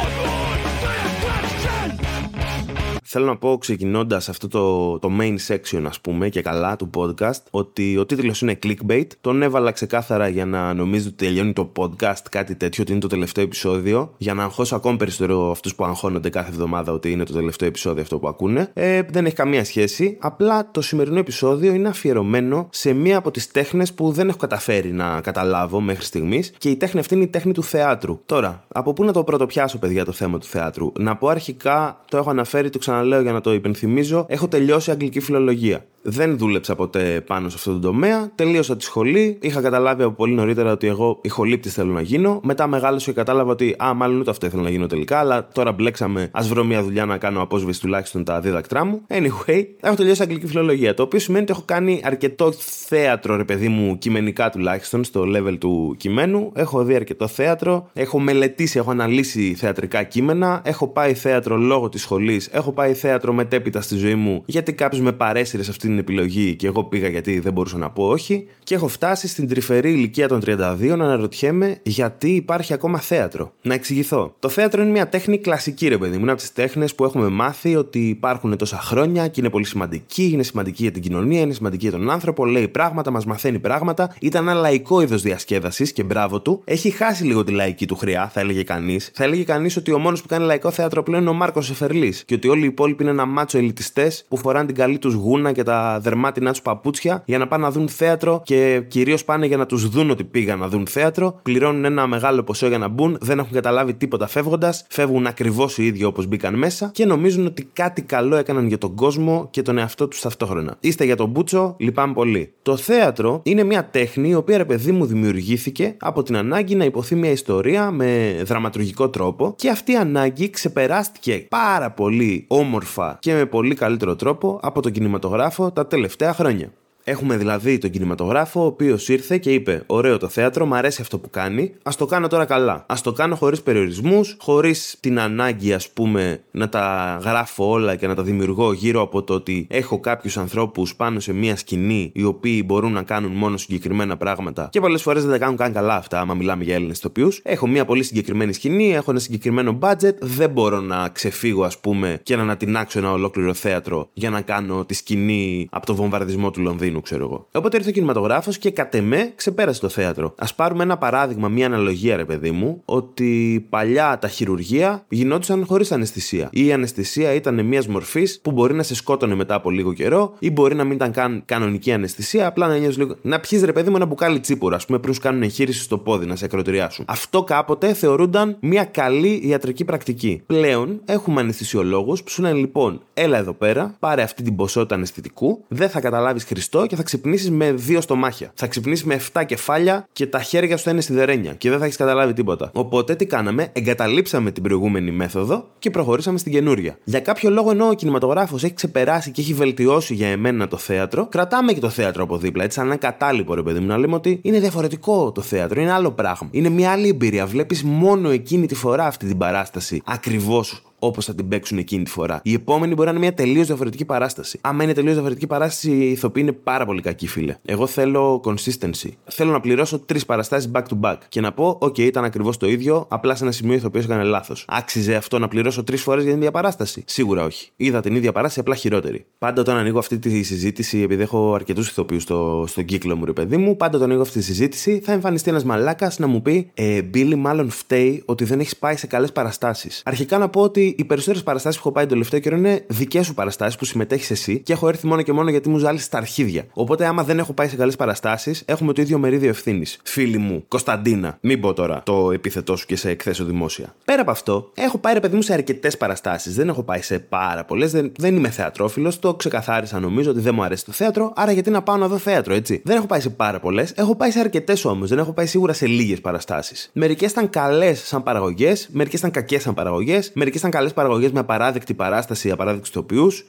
Θέλω 3.15 3.27
να 3.27 3.37
πω 3.37 3.59
ξεκινώντας 3.59 4.29
αυτό 4.29 4.49
το, 4.49 4.99
το 4.99 5.11
main 5.21 5.37
section, 5.49 5.83
ας 5.87 6.01
πούμε, 6.01 6.29
και 6.29 6.43
καλά 6.43 6.77
του 6.77 6.91
podcast, 6.95 7.43
ότι 7.51 7.97
ο 7.97 8.07
τίτλος 8.07 8.41
είναι 8.41 8.59
clickbait. 8.63 9.07
Τον 9.21 9.43
έβαλα 9.43 9.71
ξεκάθαρα 9.71 10.29
για 10.29 10.47
να 10.47 10.75
νομίζω 10.75 11.09
ότι 11.09 11.25
τελειώνει 11.25 11.53
το 11.53 11.73
podcast, 11.77 12.23
κάτι 12.31 12.55
τέτοιο, 12.55 12.83
ότι 12.83 12.93
είναι 12.93 13.01
το 13.01 13.07
τελευταίο 13.07 13.45
επεισόδιο, 13.45 14.15
για 14.17 14.35
να 14.35 14.43
αγχώσω 14.43 14.77
ακόμη 14.77 14.97
περισσότερο 14.97 15.51
αυτούς 15.51 15.75
που 15.75 15.85
αγχώνονται 15.85 16.29
κάθε 16.29 16.51
εβδομάδα 16.51 16.93
ότι 16.93 17.11
είναι 17.11 17.25
το 17.25 17.33
τελευταίο 17.33 17.69
επεισόδιο 17.69 18.03
αυτό 18.03 18.19
που 18.19 18.29
ακούνε. 18.29 18.71
Ε, 18.73 19.03
δεν 19.03 19.27
έχει 19.27 19.35
καμία 19.35 19.65
σχέση. 19.65 20.17
Απλά 20.21 20.71
το 20.71 20.81
σημερινό 20.81 21.19
επεισόδιο 21.19 21.75
είναι 21.75 21.89
αφιερωμένο 21.89 22.69
σε 22.71 22.93
μία 22.93 23.17
από 23.17 23.31
τις 23.31 23.51
τέχνες 23.51 23.93
που 23.93 24.13
δεν 24.13 24.29
έχω 24.29 24.39
καταφέρει 24.39 24.93
να 24.93 25.21
καταλάβω 25.21 25.81
μέχρι 25.81 26.05
στιγμής 26.05 26.53
και 26.59 26.71
η 26.71 26.77
τέχνη 26.77 27.01
αυτή 27.01 27.15
είναι 27.15 27.25
η 27.25 27.29
τέχνη 27.29 27.53
του 27.53 27.63
θεάτρου. 27.63 28.21
Τώρα, 28.27 28.65
από 28.69 28.93
πού 28.93 29.05
να 29.05 29.13
το 29.13 29.25
πρωτοπιάσω, 29.25 29.79
παιδιά, 29.79 30.05
το 30.05 30.13
θέμα 30.13 30.39
του 30.39 30.47
θεάτρου; 30.47 30.93
Να 30.99 31.17
πω 31.17 31.29
αρχικά, 31.29 32.01
το 32.09 32.17
έχω 32.17 32.31
αναφέρει, 32.31 32.71
το 32.71 32.79
ξαναλέω 33.03 33.21
για 33.23 33.33
να 33.33 33.41
το 33.41 33.53
υπενθυμίζω, 33.53 34.27
έχω 34.29 34.49
τελειώσει 34.49 34.91
αγγλική 34.91 35.21
φιλολογία. 35.21 35.85
Δεν 36.03 36.39
δούλεψα 36.39 36.75
ποτέ 36.75 37.23
πάνω 37.27 37.49
σε 37.49 37.57
αυτό 37.59 37.73
το 37.73 37.79
τομέα. 37.79 38.31
Τελείωσα 38.35 38.77
τη 38.77 38.85
σχολή. 38.85 39.39
Είχα 39.41 39.61
καταλάβει 39.61 40.03
από 40.03 40.13
πολύ 40.13 40.35
νωρίτερα 40.35 40.73
ότι 40.73 40.87
εγώ 40.87 41.19
ηχολήπτη 41.23 41.69
θέλω 41.69 41.93
να 41.93 42.01
γίνω. 42.01 42.41
Μετά 42.43 42.67
μεγάλωσα 42.67 43.05
και 43.05 43.13
κατάλαβα 43.13 43.51
ότι, 43.51 43.77
α, 43.85 43.95
μάλλον 43.95 44.21
ούτε 44.21 44.31
αυτό 44.31 44.47
ήθελα 44.47 44.63
να 44.63 44.71
γίνω 44.71 44.87
τελικά. 44.87 45.19
Αλλά 45.19 45.49
τώρα 45.49 45.73
μπλέξαμε. 45.73 46.31
Α 46.33 46.43
βρω 46.43 46.65
μια 46.65 46.83
δουλειά 46.83 47.05
να 47.05 47.19
κάνω 47.19 47.43
απόσβεση 47.43 47.81
τουλάχιστον 47.81 48.25
τα 48.25 48.41
δίδακτρά 48.41 48.85
μου. 48.85 49.03
Anyway, 49.09 49.65
έχω 49.81 49.95
τελειώσει 49.95 50.23
αγγλική 50.23 50.47
φιλολογία. 50.47 50.95
Το 50.95 51.03
οποίο 51.03 51.19
σημαίνει 51.19 51.43
ότι 51.43 51.53
έχω 51.53 51.63
κάνει 51.65 52.01
αρκετό 52.05 52.53
θέατρο, 52.87 53.37
ρε 53.37 53.45
παιδί 53.45 53.69
μου, 53.69 53.99
κειμενικά 53.99 54.51
τουλάχιστον, 54.51 55.05
στο 55.05 55.25
level 55.37 55.57
του 55.59 55.95
κειμένου. 55.99 56.53
Έχω 56.55 56.85
δει 56.85 56.95
αρκετό 56.95 57.27
θέατρο. 57.27 57.91
Έχω 57.93 58.19
μελετήσει, 58.21 58.79
έχω 58.79 58.91
αναλύσει 58.91 59.55
θεατρικά 59.55 60.03
κείμενα. 60.03 60.63
Έχω 60.65 60.89
πάει 60.89 61.15
θέατρο 61.15 61.57
λόγω 61.57 61.89
της 61.89 62.03
σχολής. 62.03 62.49
Έχω 62.53 62.73
πάει 62.73 62.95
θέατρο 62.95 63.33
μετέπειτα 63.33 63.81
στη 63.81 63.97
ζωή 63.97 64.15
μου 64.15 64.43
γιατί 64.47 64.73
κάποιος 64.73 65.01
με 65.01 65.13
παρέσυρε 65.13 65.63
αυτή 65.63 65.89
την 65.93 66.01
επιλογή 66.01 66.57
και 66.57 66.67
εγώ 66.67 66.85
πήγα 66.85 67.09
γιατί 67.09 67.39
δεν 67.39 67.53
μπορούσα 67.53 67.79
να 67.79 67.91
πω 67.91 68.07
όχι. 68.07 68.47
Και 68.65 68.75
έχω 68.75 68.89
φτάσει 68.89 69.29
στην 69.29 69.49
τρυφερή 69.49 69.91
ηλικία 69.91 70.29
των 70.29 70.41
32 70.47 70.57
να 70.79 71.05
αναρωτιέμαι 71.05 71.79
γιατί 71.83 72.31
υπάρχει 72.31 72.73
ακόμα 72.73 72.99
θέατρο. 72.99 73.53
Να 73.63 73.75
εξηγηθώ. 73.75 74.35
Το 74.39 74.49
θέατρο 74.49 74.83
είναι 74.83 74.91
μια 74.91 75.09
τέχνη 75.09 75.39
κλασική, 75.39 75.89
ρε 75.89 75.99
παιδί 75.99 76.17
μου. 76.17 76.23
Είναι 76.23 76.31
από 76.31 76.41
τις 76.41 76.53
τέχνες 76.53 76.95
που 76.95 77.05
έχουμε 77.05 77.29
μάθει 77.29 77.77
ότι 77.77 78.09
υπάρχουν 78.09 78.57
τόσα 78.57 78.77
χρόνια 78.77 79.29
και 79.29 79.41
είναι 79.41 79.51
πολύ 79.51 79.65
σημαντική. 79.65 80.31
Είναι 80.33 80.43
σημαντική 80.43 80.83
για 80.83 80.93
την 80.93 81.03
κοινωνία, 81.03 81.41
είναι 81.41 81.53
σημαντική 81.53 81.89
για 81.89 81.99
τον 81.99 82.11
άνθρωπο. 82.11 82.45
Λέει 82.45 82.69
πράγματα, 82.69 83.11
μας 83.11 83.25
μαθαίνει 83.25 83.59
πράγματα. 83.59 84.15
Ήταν 84.21 84.49
ένα 84.49 84.61
λαϊκό 84.61 85.01
είδος 85.01 85.23
διασκέδασης 85.23 85.93
και 85.93 86.03
μπράβο 86.03 86.41
του. 86.41 86.63
Έχει 86.65 86.91
χάσει 86.91 87.25
λίγο 87.25 87.45
τη 87.45 87.53
λαϊκή 87.53 87.87
του 87.87 87.97
χρειά, 87.97 88.29
θα 88.29 88.41
έλεγε 88.41 88.63
κανείς. 88.63 89.11
Θα 89.15 89.25
έλεγε 89.25 89.43
κανείς 89.43 89.77
ότι 89.77 89.93
ο 89.93 89.99
μόνος 89.99 90.23
που 90.23 90.29
κάνει 90.29 90.45
λαϊκό 90.45 90.71
θέατρο 90.71 91.03
πλέον 91.03 91.21
είναι 91.21 91.31
ο 91.31 91.35
Μάρκος 91.35 91.71
Εφερλής. 91.71 92.25
Και 92.25 92.35
ότι 92.35 92.49
όλοι 92.49 92.63
οι 92.63 92.67
υπόλοιποι 92.67 93.03
είναι 93.03 93.13
ένα 93.13 93.27
μάτσο 93.27 93.59
ελιτιστές 93.59 94.25
που 94.29 94.37
φοράνε 94.37 94.67
την 94.67 94.75
καλή 94.75 94.99
τους 94.99 95.15
γούνα 95.15 95.53
και 95.53 95.63
τα 95.63 95.82
δερμάτινά 96.01 96.53
του 96.53 96.63
παπούτσια 96.63 97.23
για 97.27 97.39
να 97.39 97.49
πάνε 97.49 97.63
να 97.63 97.71
δουν 97.71 97.89
θέατρο 97.89 98.43
και 98.45 98.83
κυρίως 98.89 99.25
πάνε 99.25 99.47
για 99.47 99.57
να 99.57 99.67
τους 99.67 99.89
δουν 99.89 100.11
ότι 100.11 100.25
πήγαν 100.25 100.59
να 100.59 100.69
δουν 100.69 100.87
θέατρο. 100.87 101.41
Πληρώνουν 101.43 101.85
ένα 101.85 102.07
μεγάλο 102.07 102.43
ποσό 102.43 102.69
για 102.69 102.79
να 102.79 102.89
μπουν, 102.89 103.17
δεν 103.21 103.39
έχουν 103.39 103.53
καταλάβει 103.53 103.95
τίποτα 103.95 104.27
φεύγοντας, 104.27 104.87
φεύγουν 104.89 105.27
ακριβώς 105.27 105.79
οι 105.79 105.85
ίδιοι 105.85 106.05
όπως 106.05 106.27
μπήκαν 106.27 106.55
μέσα 106.55 106.91
και 106.95 107.05
νομίζουν 107.05 107.47
ότι 107.47 107.69
κάτι 107.73 108.03
καλό 108.03 108.37
έκαναν 108.37 108.67
για 108.67 108.79
τον 108.79 108.95
κόσμο 108.95 109.49
και 109.51 109.63
τον 109.63 109.79
εαυτό 109.79 110.09
τους 110.09 110.21
ταυτόχρονα. 110.21 110.77
Είστε 110.81 111.05
για 111.05 111.17
τον 111.17 111.29
Μπούτσο, 111.29 111.77
λυπάμαι 111.79 112.13
πολύ. 112.13 112.53
Το 112.63 112.77
θέατρο 112.77 113.41
είναι 113.43 113.65
μια 113.65 113.85
τέχνη 113.85 114.29
η 114.29 114.35
οποία 114.35 114.57
ρε 114.57 114.65
παιδί 114.65 114.93
μου 114.93 115.07
δημιουργήθηκε 115.07 115.95
από 115.99 116.23
την 116.23 116.37
ανάγκη 116.37 116.75
να 116.75 116.85
υποθεί 116.85 117.15
μια 117.15 117.31
ιστορία 117.31 117.91
με 117.91 118.41
δραματουργικό 118.45 119.09
τρόπο 119.09 119.55
και 119.57 119.71
αυτή 119.71 119.93
η 119.93 119.97
ανάγκη 119.97 120.51
ξεπεράστηκε 120.51 121.47
πάρα 121.49 121.91
πολύ 121.91 122.45
όμορφα 122.49 123.17
και 123.21 123.33
με 123.35 123.47
πολύ 123.47 123.75
καλύτερο 123.75 124.17
τρόπο 124.17 124.61
από 124.63 124.83
τον 124.83 124.93
κινηματογράφο 124.93 125.72
τα 125.73 125.87
τελευταία 125.87 126.35
χρόνια. 126.35 126.73
Έχουμε 127.05 127.37
δηλαδή 127.37 127.79
τον 127.79 127.91
κινηματογράφο, 127.91 128.63
ο 128.63 128.65
οποίος 128.65 129.09
ήρθε 129.09 129.39
και 129.39 129.53
είπε: 129.53 129.83
Ωραίο 129.87 130.19
το 130.19 130.29
θέατρο, 130.29 130.67
μου 130.67 130.75
αρέσει 130.75 131.01
αυτό 131.01 131.19
που 131.19 131.31
κάνει, 131.31 131.73
ας 131.83 131.97
το 131.97 132.07
κάνω 132.07 132.29
τώρα 132.29 132.45
καλά. 132.45 132.73
Α 132.73 132.95
το 133.03 133.13
κάνω 133.13 133.35
χωρίς 133.35 133.63
περιορισμούς, 133.63 134.37
χωρίς 134.39 134.97
την 135.01 135.21
ανάγκη, 135.21 135.73
ας 135.73 135.91
πούμε, 135.91 136.43
να 136.51 136.69
τα 136.69 137.19
γράφω 137.25 137.71
όλα 137.71 137.97
και 137.97 138.07
να 138.07 138.15
τα 138.15 138.23
δημιουργώ 138.23 138.73
γύρω 138.73 139.01
από 139.03 139.23
το 139.23 139.35
ότι 139.35 139.67
έχω 139.71 140.01
κάποιους 140.01 140.37
ανθρώπους 140.37 140.95
πάνω 140.95 141.21
σε 141.21 141.33
μία 141.33 141.57
σκηνή, 141.57 142.11
οι 142.15 142.25
οποίοι 142.25 142.63
μπορούν 142.67 142.93
να 142.93 143.03
κάνουν 143.03 143.33
μόνο 143.33 143.57
συγκεκριμένα 143.57 144.17
πράγματα. 144.17 144.69
Και 144.73 144.81
πολλές 144.81 145.03
φορές 145.03 145.23
δεν 145.23 145.33
τα 145.33 145.39
κάνουν 145.39 145.57
καν 145.57 145.73
καλά 145.73 145.95
αυτά, 145.95 146.21
άμα 146.21 146.35
μιλάμε 146.35 146.65
για 146.65 146.75
Έλληνες 146.75 146.99
ηθοποιού. 146.99 147.29
Έχω 147.43 147.67
μία 147.67 147.85
πολύ 147.85 148.03
συγκεκριμένη 148.03 148.53
σκηνή, 148.53 148.95
έχω 148.95 149.11
ένα 149.11 149.21
συγκεκριμένο 149.21 149.79
budget, 149.83 150.15
δεν 150.21 150.51
μπορώ 150.51 150.81
να 150.81 151.09
ξεφύγω, 151.09 151.65
ας 151.65 151.79
πούμε, 151.79 152.21
και 152.23 152.37
να 152.37 152.43
ανατινάξω 152.43 152.99
ένα 152.99 153.13
ολόκληρο 153.13 153.55
θέατρο 153.55 154.09
για 154.13 154.31
να 154.31 154.41
κάνω 154.41 154.85
τη 154.85 154.95
σκηνή 154.95 155.69
από 155.71 155.87
το 155.87 155.95
βομβαρδισμό 155.95 156.51
του 156.51 156.61
Λονδίνου 156.61 156.92
ξέρω 157.01 157.25
εγώ. 157.25 157.49
Οπότε 157.53 157.77
ήρθε 157.77 157.89
ο 157.89 157.93
κινηματογράφος 157.93 158.59
και 158.59 158.71
κατ' 158.71 158.95
εμέ 158.95 159.33
ξεπέρασε 159.35 159.81
το 159.81 159.89
θέατρο. 159.89 160.35
Α 160.37 160.55
πάρουμε 160.55 160.83
ένα 160.83 160.99
παράδειγμα, 160.99 161.49
μια 161.49 161.67
αναλογία, 161.67 162.17
ρε 162.17 162.25
παιδί 162.25 162.51
μου, 162.51 162.83
ότι 162.85 163.67
παλιά 163.71 164.19
τα 164.19 164.29
χειρουργεία 164.29 165.05
γινόντουσαν 165.09 165.67
χωρίς 165.67 165.93
αναισθησία. 165.93 166.49
Ή 166.53 166.67
η 166.67 166.73
αναισθησία 166.73 167.33
ήταν 167.33 167.67
μιας 167.67 167.87
μορφής 167.87 168.41
που 168.43 168.51
μπορεί 168.51 168.75
να 168.75 168.83
σε 168.83 168.95
σκότωνε 168.95 169.35
μετά 169.35 169.55
από 169.55 169.71
λίγο 169.71 169.93
καιρό, 169.93 170.35
ή 170.39 170.51
μπορεί 170.51 170.75
να 170.75 170.85
μην 170.85 170.93
ήταν 170.93 171.13
καν 171.13 171.43
κανονική 171.45 171.93
αναισθησία, 171.93 172.47
απλά 172.47 172.69
να 172.69 172.77
νιώθεις 172.77 172.99
λίγο. 172.99 173.17
Να 173.23 173.41
πιεις 173.41 173.63
ρε 173.63 173.73
παιδί 173.73 173.91
μου 173.91 173.97
ένα 173.97 174.05
μπουκάλι 174.05 174.41
τσίπουρα, 174.41 174.77
ας 174.77 174.87
πούμε, 174.87 174.99
πριν 174.99 175.15
σου 175.15 175.21
κάνουν 175.21 175.43
εγχείρηση 175.43 175.83
στο 175.83 175.99
πόδι 175.99 176.27
να 176.27 176.37
σε 176.37 176.45
ακροτηριάσουν. 176.45 177.05
Αυτό 177.09 177.43
κάποτε 177.43 177.95
θεωρούνταν 177.95 178.57
μια 178.61 178.85
καλή 178.85 179.41
ιατρική 179.45 179.85
πρακτική. 179.85 180.43
Πλέον 180.47 181.01
έχουμε 181.05 181.41
αναισθησιολόγους 181.41 182.23
που 182.23 182.31
σου 182.31 182.43
λένε 182.43 182.59
λοιπόν, 182.59 183.01
έλα 183.15 183.39
εδώ 183.39 183.53
πέρα, 183.53 183.97
πάρε 183.99 184.23
αυτή 184.23 184.43
την 184.43 184.57
ποσότητα 184.57 184.95
αναισθητικού, 184.95 185.65
δεν 185.69 185.89
θα 185.89 186.01
καταλάβεις 186.01 186.45
Χριστό 186.45 186.82
και 186.87 186.97
θα 186.97 187.03
ξυπνήσεις 187.03 187.51
με 187.51 187.73
δύο 187.73 188.01
στομάχια. 188.01 188.53
Θα 188.55 188.67
ξυπνήσεις 188.67 189.05
με 189.05 189.21
7 189.33 189.43
κεφάλια 189.47 190.09
και 190.13 190.27
τα 190.27 190.43
χέρια 190.43 190.77
σου 190.77 190.85
θα 190.85 190.91
είναι 190.91 191.01
στη 191.01 191.13
δερένια 191.13 191.53
και 191.55 191.71
δεν 191.71 191.79
θα 191.79 191.85
έχεις 191.85 191.97
καταλάβει 191.97 192.33
τίποτα. 192.33 192.71
Οπότε 192.75 193.15
τι 193.15 193.27
κάναμε, 193.27 193.69
εγκαταλείψαμε 193.73 194.51
την 194.51 194.63
προηγούμενη 194.63 195.11
μέθοδο 195.11 195.69
και 195.79 195.91
προχωρήσαμε 195.91 196.39
στην 196.39 196.53
καινούρια. 196.53 196.99
Για 197.05 197.21
κάποιο 197.21 197.51
λόγο 197.51 197.71
ενώ 197.71 197.89
ο 197.89 197.95
κινηματογράφος 197.95 198.65
έχει 198.65 198.75
ξεπεράσει 198.75 199.31
και 199.31 199.41
έχει 199.41 199.55
βελτιώσει 199.55 200.15
για 200.15 200.29
εμένα 200.29 200.69
το 200.69 200.77
θέατρο, 200.77 201.27
κρατάμε 201.27 201.73
και 201.73 201.81
το 201.81 201.89
θέατρο 201.89 202.23
από 202.23 202.37
δίπλα. 202.39 202.65
Έτσι, 202.65 202.79
σαν 202.79 202.87
ένα 202.87 202.97
κατάλοιπο 202.97 203.55
ρε 203.55 203.63
παιδί 203.63 203.81
μου, 203.81 203.87
να 203.87 203.99
λέμε 203.99 204.15
ότι 204.15 204.39
είναι 204.43 204.61
διαφορετικό 204.61 205.33
το 205.33 205.41
θέατρο, 205.41 205.81
είναι 205.81 205.93
άλλο 205.93 206.11
πράγμα. 206.11 206.49
Είναι 206.53 206.69
μια 206.69 206.91
άλλη 206.91 207.09
εμπειρία. 207.09 207.47
Βλέπεις 207.47 207.83
μόνο 207.83 208.31
εκείνη 208.31 208.67
τη 208.67 208.75
φορά 208.75 209.07
αυτή 209.07 209.27
την 209.27 209.39
παράσταση 209.39 210.03
ακριβώς 210.05 210.83
όπως 211.05 211.25
θα 211.25 211.35
την 211.35 211.49
παίξουν 211.49 211.79
εκείνη 211.79 212.05
τη 212.05 212.11
φορά. 212.11 212.41
Η 212.45 212.53
επόμενη 212.53 212.95
μπορεί 212.95 213.07
να 213.07 213.11
είναι 213.11 213.21
μια 213.21 213.35
τελείως 213.35 213.67
διαφορετική 213.67 214.05
παράσταση. 214.05 214.59
Άμα 214.61 214.83
είναι 214.83 214.93
τελείως 214.93 215.13
διαφορετική 215.13 215.47
παράσταση, 215.47 215.91
η 215.91 216.11
ηθοποιοί 216.11 216.43
είναι 216.47 216.57
πάρα 216.57 216.85
πολύ 216.85 217.01
κακοί, 217.01 217.27
φίλε. 217.27 217.57
Εγώ 217.65 217.87
θέλω 217.87 218.41
consistency. 218.45 219.09
Θέλω 219.25 219.51
να 219.51 219.61
πληρώσω 219.61 219.99
τρεις 219.99 220.27
παραστάσεις 220.27 220.71
back 220.75 220.83
to 220.83 221.01
back 221.01 221.17
και 221.29 221.41
να 221.41 221.53
πω, 221.53 221.79
OK, 221.81 221.99
ήταν 221.99 222.25
ακριβώς 222.25 222.57
το 222.57 222.69
ίδιο, 222.69 223.07
απλά 223.09 223.35
σε 223.35 223.43
ένα 223.43 223.53
σημείο 223.53 223.75
ηθοποιό 223.75 224.01
έκανε 224.01 224.23
λάθος. 224.23 224.65
Άξιζε 224.69 225.15
αυτό 225.15 225.39
να 225.39 225.49
πληρώσω 225.49 225.85
τρεις 225.85 226.03
φορές 226.03 226.23
για 226.23 226.33
την 226.33 226.41
ίδια 226.41 226.53
παράσταση; 226.53 227.05
Σίγουρα 227.07 227.45
όχι. 227.45 227.71
Είδα 227.77 228.01
την 228.01 228.15
ίδια 228.15 228.33
παράσταση, 228.33 228.61
απλά 228.61 228.75
χειρότερη. 228.75 229.25
Πάντα 229.39 229.61
όταν 229.61 229.77
ανοίγω 229.77 229.99
αυτή 229.99 230.19
τη 230.19 230.43
συζήτηση, 230.43 230.99
επειδή 230.99 231.23
έχω 231.23 231.55
αρκετούς 231.55 231.89
ηθοποιούς 231.89 232.23
στο, 232.23 232.65
στον 232.69 232.85
κύκλο 232.85 233.17
μου, 233.17 233.25
ρε 233.25 233.33
παιδί 233.33 233.57
μου, 233.57 233.77
πάντα 233.77 233.97
όταν 233.97 234.09
ανοίγω 234.09 234.23
αυτή 234.23 234.39
τη 234.39 234.45
συζήτηση 234.45 235.01
θα 235.05 235.13
εμφανιστεί 235.13 235.51
ένας 235.51 235.65
μαλάκας 235.65 236.19
να 236.19 236.27
μου 236.27 236.43
πει, 236.43 236.71
Ε, 236.75 237.03
Μπίλι, 237.03 237.35
μάλλον 237.35 237.71
φταίει 237.71 238.23
ότι 238.27 238.45
δεν 238.45 238.61
έχεις 238.61 238.77
πάει 238.77 238.97
σε 238.97 239.07
καλές 239.07 239.33
παραστάσεις. 239.33 240.03
Αρχικά 240.05 240.39
να 240.39 240.49
πω 240.49 240.61
ότι 240.61 240.92
οι 240.99 241.05
περισσότερες 241.05 241.43
παραστάσεις 241.43 241.81
που 241.81 241.87
έχω 241.87 241.95
πάει 241.97 242.05
το 242.05 242.11
τελευταίο 242.11 242.41
καιρό 242.41 242.57
είναι 242.57 242.85
δικές 242.87 243.27
σου 243.27 243.35
παραστάσεις 243.35 243.77
που 243.77 243.85
συμμετέχεις 243.85 244.31
εσύ 244.31 244.59
και 244.59 244.73
έχω 244.73 244.89
έρθει 244.89 245.07
μόνο 245.07 245.23
και 245.23 245.33
μόνο 245.33 245.51
γιατί 245.51 245.69
μου 245.69 245.79
ζάλει 245.79 245.99
στα 245.99 246.19
αρχίδια. 246.19 246.67
Οπότε, 246.73 247.07
άμα 247.07 247.25
δεν 247.25 247.39
έχω 247.39 247.53
πάει 247.53 247.69
σε 247.69 247.77
καλές 247.77 247.97
παραστάσεις, 247.97 248.63
έχουμε 248.67 248.93
το 248.93 249.03
ίδιο 249.03 249.19
μερίδιο 249.19 249.49
ευθύνης. 249.49 249.99
Φίλη 250.05 250.39
μου, 250.39 250.65
Κωνσταντίνα, 250.69 251.39
μην 251.41 251.61
πω 251.61 251.73
τώρα 251.73 252.03
το 252.05 252.31
επίθετό 252.33 252.77
σου 252.77 252.87
και 252.87 252.97
σε 252.97 253.11
εκθέσω 253.11 253.45
δημόσια. 253.45 253.95
Πέρα 254.05 254.23
από 254.23 254.31
αυτό, 254.31 254.71
έχω 254.75 254.99
πάει 254.99 255.15
ρε 255.15 255.21
παιδί 255.21 255.37
μου 255.37 255.43
σε 255.43 255.53
αρκετές 255.53 255.97
παραστάσεις. 255.97 256.55
Δεν 256.55 256.69
έχω 256.69 256.83
πάει 256.83 257.03
σε 257.03 257.19
πάρα 257.19 257.65
πολλές. 257.65 257.91
Δεν, 257.93 258.13
δεν 258.17 258.37
είμαι 258.37 258.49
θεατρόφιλος. 258.51 259.19
Το 259.19 259.35
ξεκαθάρισα 259.35 260.01
νομίζω 260.01 260.31
ότι 260.31 260.41
δεν 260.41 260.55
μου 260.55 260.63
αρέσει 260.63 260.85
το 260.85 260.93
θέατρο. 260.93 261.33
Άρα 261.37 261.53
γιατί 261.53 261.71
να 261.71 261.83
πάω 261.83 261.97
να 261.97 262.09
δω 262.09 262.19
θέατρο, 262.19 262.55
έτσι; 262.55 262.83
Δεν 262.85 262.97
έχω 262.97 263.07
πάει 263.07 263.21
σε 263.21 263.31
πάρα 263.31 263.61
πολλές. 263.61 263.93
Έχω 263.97 264.17
πάει 264.17 264.31
σε 264.31 264.39
αρκετές 264.39 264.85
όμως. 264.85 265.09
Δεν 265.09 265.19
έχω 265.19 265.33
πάει 265.33 265.47
σίγουρα 265.47 265.73
σε 265.73 265.87
λίγες 265.87 266.21
παραστάσεις. 266.21 266.91
Μερικές 266.93 267.31
ήταν 267.31 267.51
καλές 267.51 268.03
σαν 268.07 268.23
παραγωγές, 268.23 268.89
μερικές 268.93 269.19
ήταν 269.19 269.31
κακές 269.31 269.63
σαν 269.63 269.75
παραγωγές, 269.75 270.31
μερικές 270.35 270.59
ήταν 270.61 270.71
καλές 270.83 270.97
παραγωγές 270.97 271.33
με 271.33 271.41
απαράδεκτη 271.41 271.95
παράσταση, 271.95 272.51
απαράδεκτη 272.51 272.91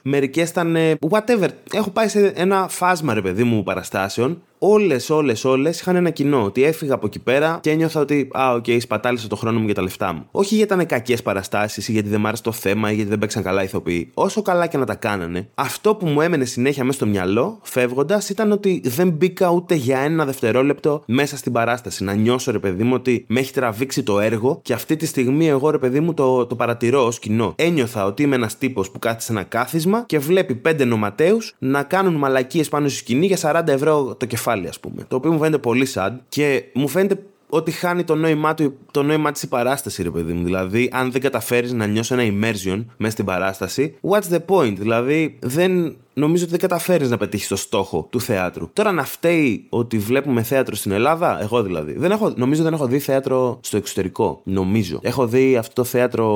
Μερικές 0.02 0.50
ήταν. 0.50 0.76
whatever. 1.10 1.48
Έχω 1.72 1.90
πάει 1.90 2.08
σε 2.08 2.26
ένα 2.26 2.68
φάσμα, 2.68 3.14
ρε 3.14 3.20
παιδί 3.22 3.44
μου, 3.44 3.62
παραστάσεων 3.62 4.42
όλες, 4.66 5.10
όλες, 5.10 5.44
όλες 5.44 5.80
είχαν 5.80 5.96
ένα 5.96 6.10
κοινό. 6.10 6.44
Ότι 6.44 6.64
έφυγα 6.64 6.94
από 6.94 7.06
εκεί 7.06 7.18
πέρα 7.18 7.58
και 7.62 7.70
ένιωθα 7.70 8.00
ότι, 8.00 8.28
α, 8.32 8.52
ok, 8.52 8.64
okay, 8.66 8.76
σπατάλησα 8.80 9.28
το 9.28 9.36
χρόνο 9.36 9.58
μου 9.58 9.64
και 9.64 9.74
τα 9.74 9.82
λεφτά 9.82 10.12
μου. 10.12 10.26
Όχι 10.30 10.54
γιατί 10.54 10.74
ήταν 10.74 10.86
κακές 10.86 11.22
παραστάσεις 11.22 11.88
ή 11.88 11.92
γιατί 11.92 12.08
δεν 12.08 12.20
μ' 12.20 12.26
άρεσε 12.26 12.42
το 12.42 12.52
θέμα 12.52 12.90
ή 12.90 12.94
γιατί 12.94 13.10
δεν 13.10 13.18
παίξαν 13.18 13.42
καλά 13.42 13.62
ηθοποιοί. 13.62 14.10
Όσο 14.14 14.42
καλά 14.42 14.66
και 14.66 14.76
να 14.76 14.86
τα 14.86 14.94
κάνανε, 14.94 15.48
αυτό 15.54 15.94
που 15.94 16.06
μου 16.06 16.20
έμενε 16.20 16.44
συνέχεια 16.44 16.84
μέσα 16.84 16.96
στο 16.96 17.06
μυαλό, 17.06 17.58
φεύγοντας, 17.62 18.28
ήταν 18.28 18.52
ότι 18.52 18.80
δεν 18.84 19.10
μπήκα 19.10 19.50
ούτε 19.50 19.74
για 19.74 19.98
ένα 19.98 20.24
δευτερόλεπτο 20.24 21.02
μέσα 21.06 21.36
στην 21.36 21.52
παράσταση. 21.52 22.04
Να 22.04 22.14
νιώσω, 22.14 22.52
ρε 22.52 22.58
παιδί 22.58 22.82
μου, 22.82 22.94
ότι 22.94 23.24
με 23.28 23.40
έχει 23.40 23.52
τραβήξει 23.52 24.02
το 24.02 24.20
έργο 24.20 24.60
και 24.62 24.72
αυτή 24.72 24.96
τη 24.96 25.06
στιγμή 25.06 25.48
εγώ, 25.48 25.70
ρε 25.70 25.78
παιδί 25.78 26.00
μου, 26.00 26.14
το, 26.14 26.46
το 26.46 26.56
παρατηρώ 26.56 27.06
ως 27.06 27.18
κοινό. 27.18 27.52
Ένιωθα 27.56 28.04
ότι 28.04 28.22
είμαι 28.22 28.34
ένας 28.34 28.58
τύπος 28.58 28.90
που 28.90 28.98
κάθεται 28.98 29.22
σε 29.22 29.32
ένα 29.32 29.42
κάθισμα 29.42 30.04
και 30.06 30.18
βλέπει 30.18 30.54
πέντε 30.54 30.84
νοματέους 30.84 31.54
να 31.58 31.82
κάνουν 31.82 32.14
μαλακίες 32.14 32.68
πάνω 32.68 32.88
στη 32.88 32.98
σκηνή 32.98 33.26
για 33.26 33.38
40 33.66 33.68
ευρώ 33.68 34.14
το 34.18 34.26
κεφάλι, 34.26 34.53
ας 34.68 34.80
πούμε. 34.80 35.04
Το 35.08 35.16
οποίο 35.16 35.32
μου 35.32 35.38
φαίνεται 35.38 35.58
πολύ 35.58 35.86
sad 35.94 36.10
και 36.28 36.64
μου 36.72 36.88
φαίνεται 36.88 37.22
ότι 37.48 37.70
χάνει 37.70 38.04
το 38.04 38.14
νόημά, 38.14 38.54
του, 38.54 38.78
το 38.90 39.02
νόημά 39.02 39.32
της 39.32 39.42
η 39.42 39.48
παράσταση, 39.48 40.02
ρε 40.02 40.10
παιδί 40.10 40.32
μου. 40.32 40.44
Δηλαδή, 40.44 40.90
αν 40.92 41.12
δεν 41.12 41.20
καταφέρεις 41.20 41.72
να 41.72 41.86
νιώσεις 41.86 42.10
ένα 42.10 42.22
immersion 42.22 42.84
μέσα 42.96 43.12
στην 43.12 43.24
παράσταση, 43.24 43.94
what's 44.00 44.32
the 44.32 44.38
point? 44.46 44.74
Δηλαδή, 44.78 45.38
δεν 45.40 45.96
νομίζω 46.14 46.42
ότι 46.42 46.50
δεν 46.50 46.60
καταφέρεις 46.60 47.10
να 47.10 47.16
πετύχεις 47.16 47.48
το 47.48 47.56
στόχο 47.56 48.08
του 48.10 48.20
θεάτρου. 48.20 48.70
Τώρα 48.72 48.92
να 48.92 49.04
φταίει 49.04 49.66
ότι 49.68 49.98
βλέπουμε 49.98 50.42
θέατρο 50.42 50.74
στην 50.74 50.92
Ελλάδα, 50.92 51.42
εγώ 51.42 51.62
δηλαδή. 51.62 51.94
Δεν 51.98 52.10
έχω, 52.10 52.32
νομίζω 52.36 52.62
δεν 52.62 52.72
έχω 52.72 52.86
δει 52.86 52.98
θέατρο 52.98 53.58
στο 53.62 53.76
εξωτερικό. 53.76 54.40
Νομίζω. 54.44 54.98
Έχω 55.02 55.26
δει 55.26 55.56
αυτό 55.56 55.82
το 55.82 55.84
θέατρο, 55.84 56.26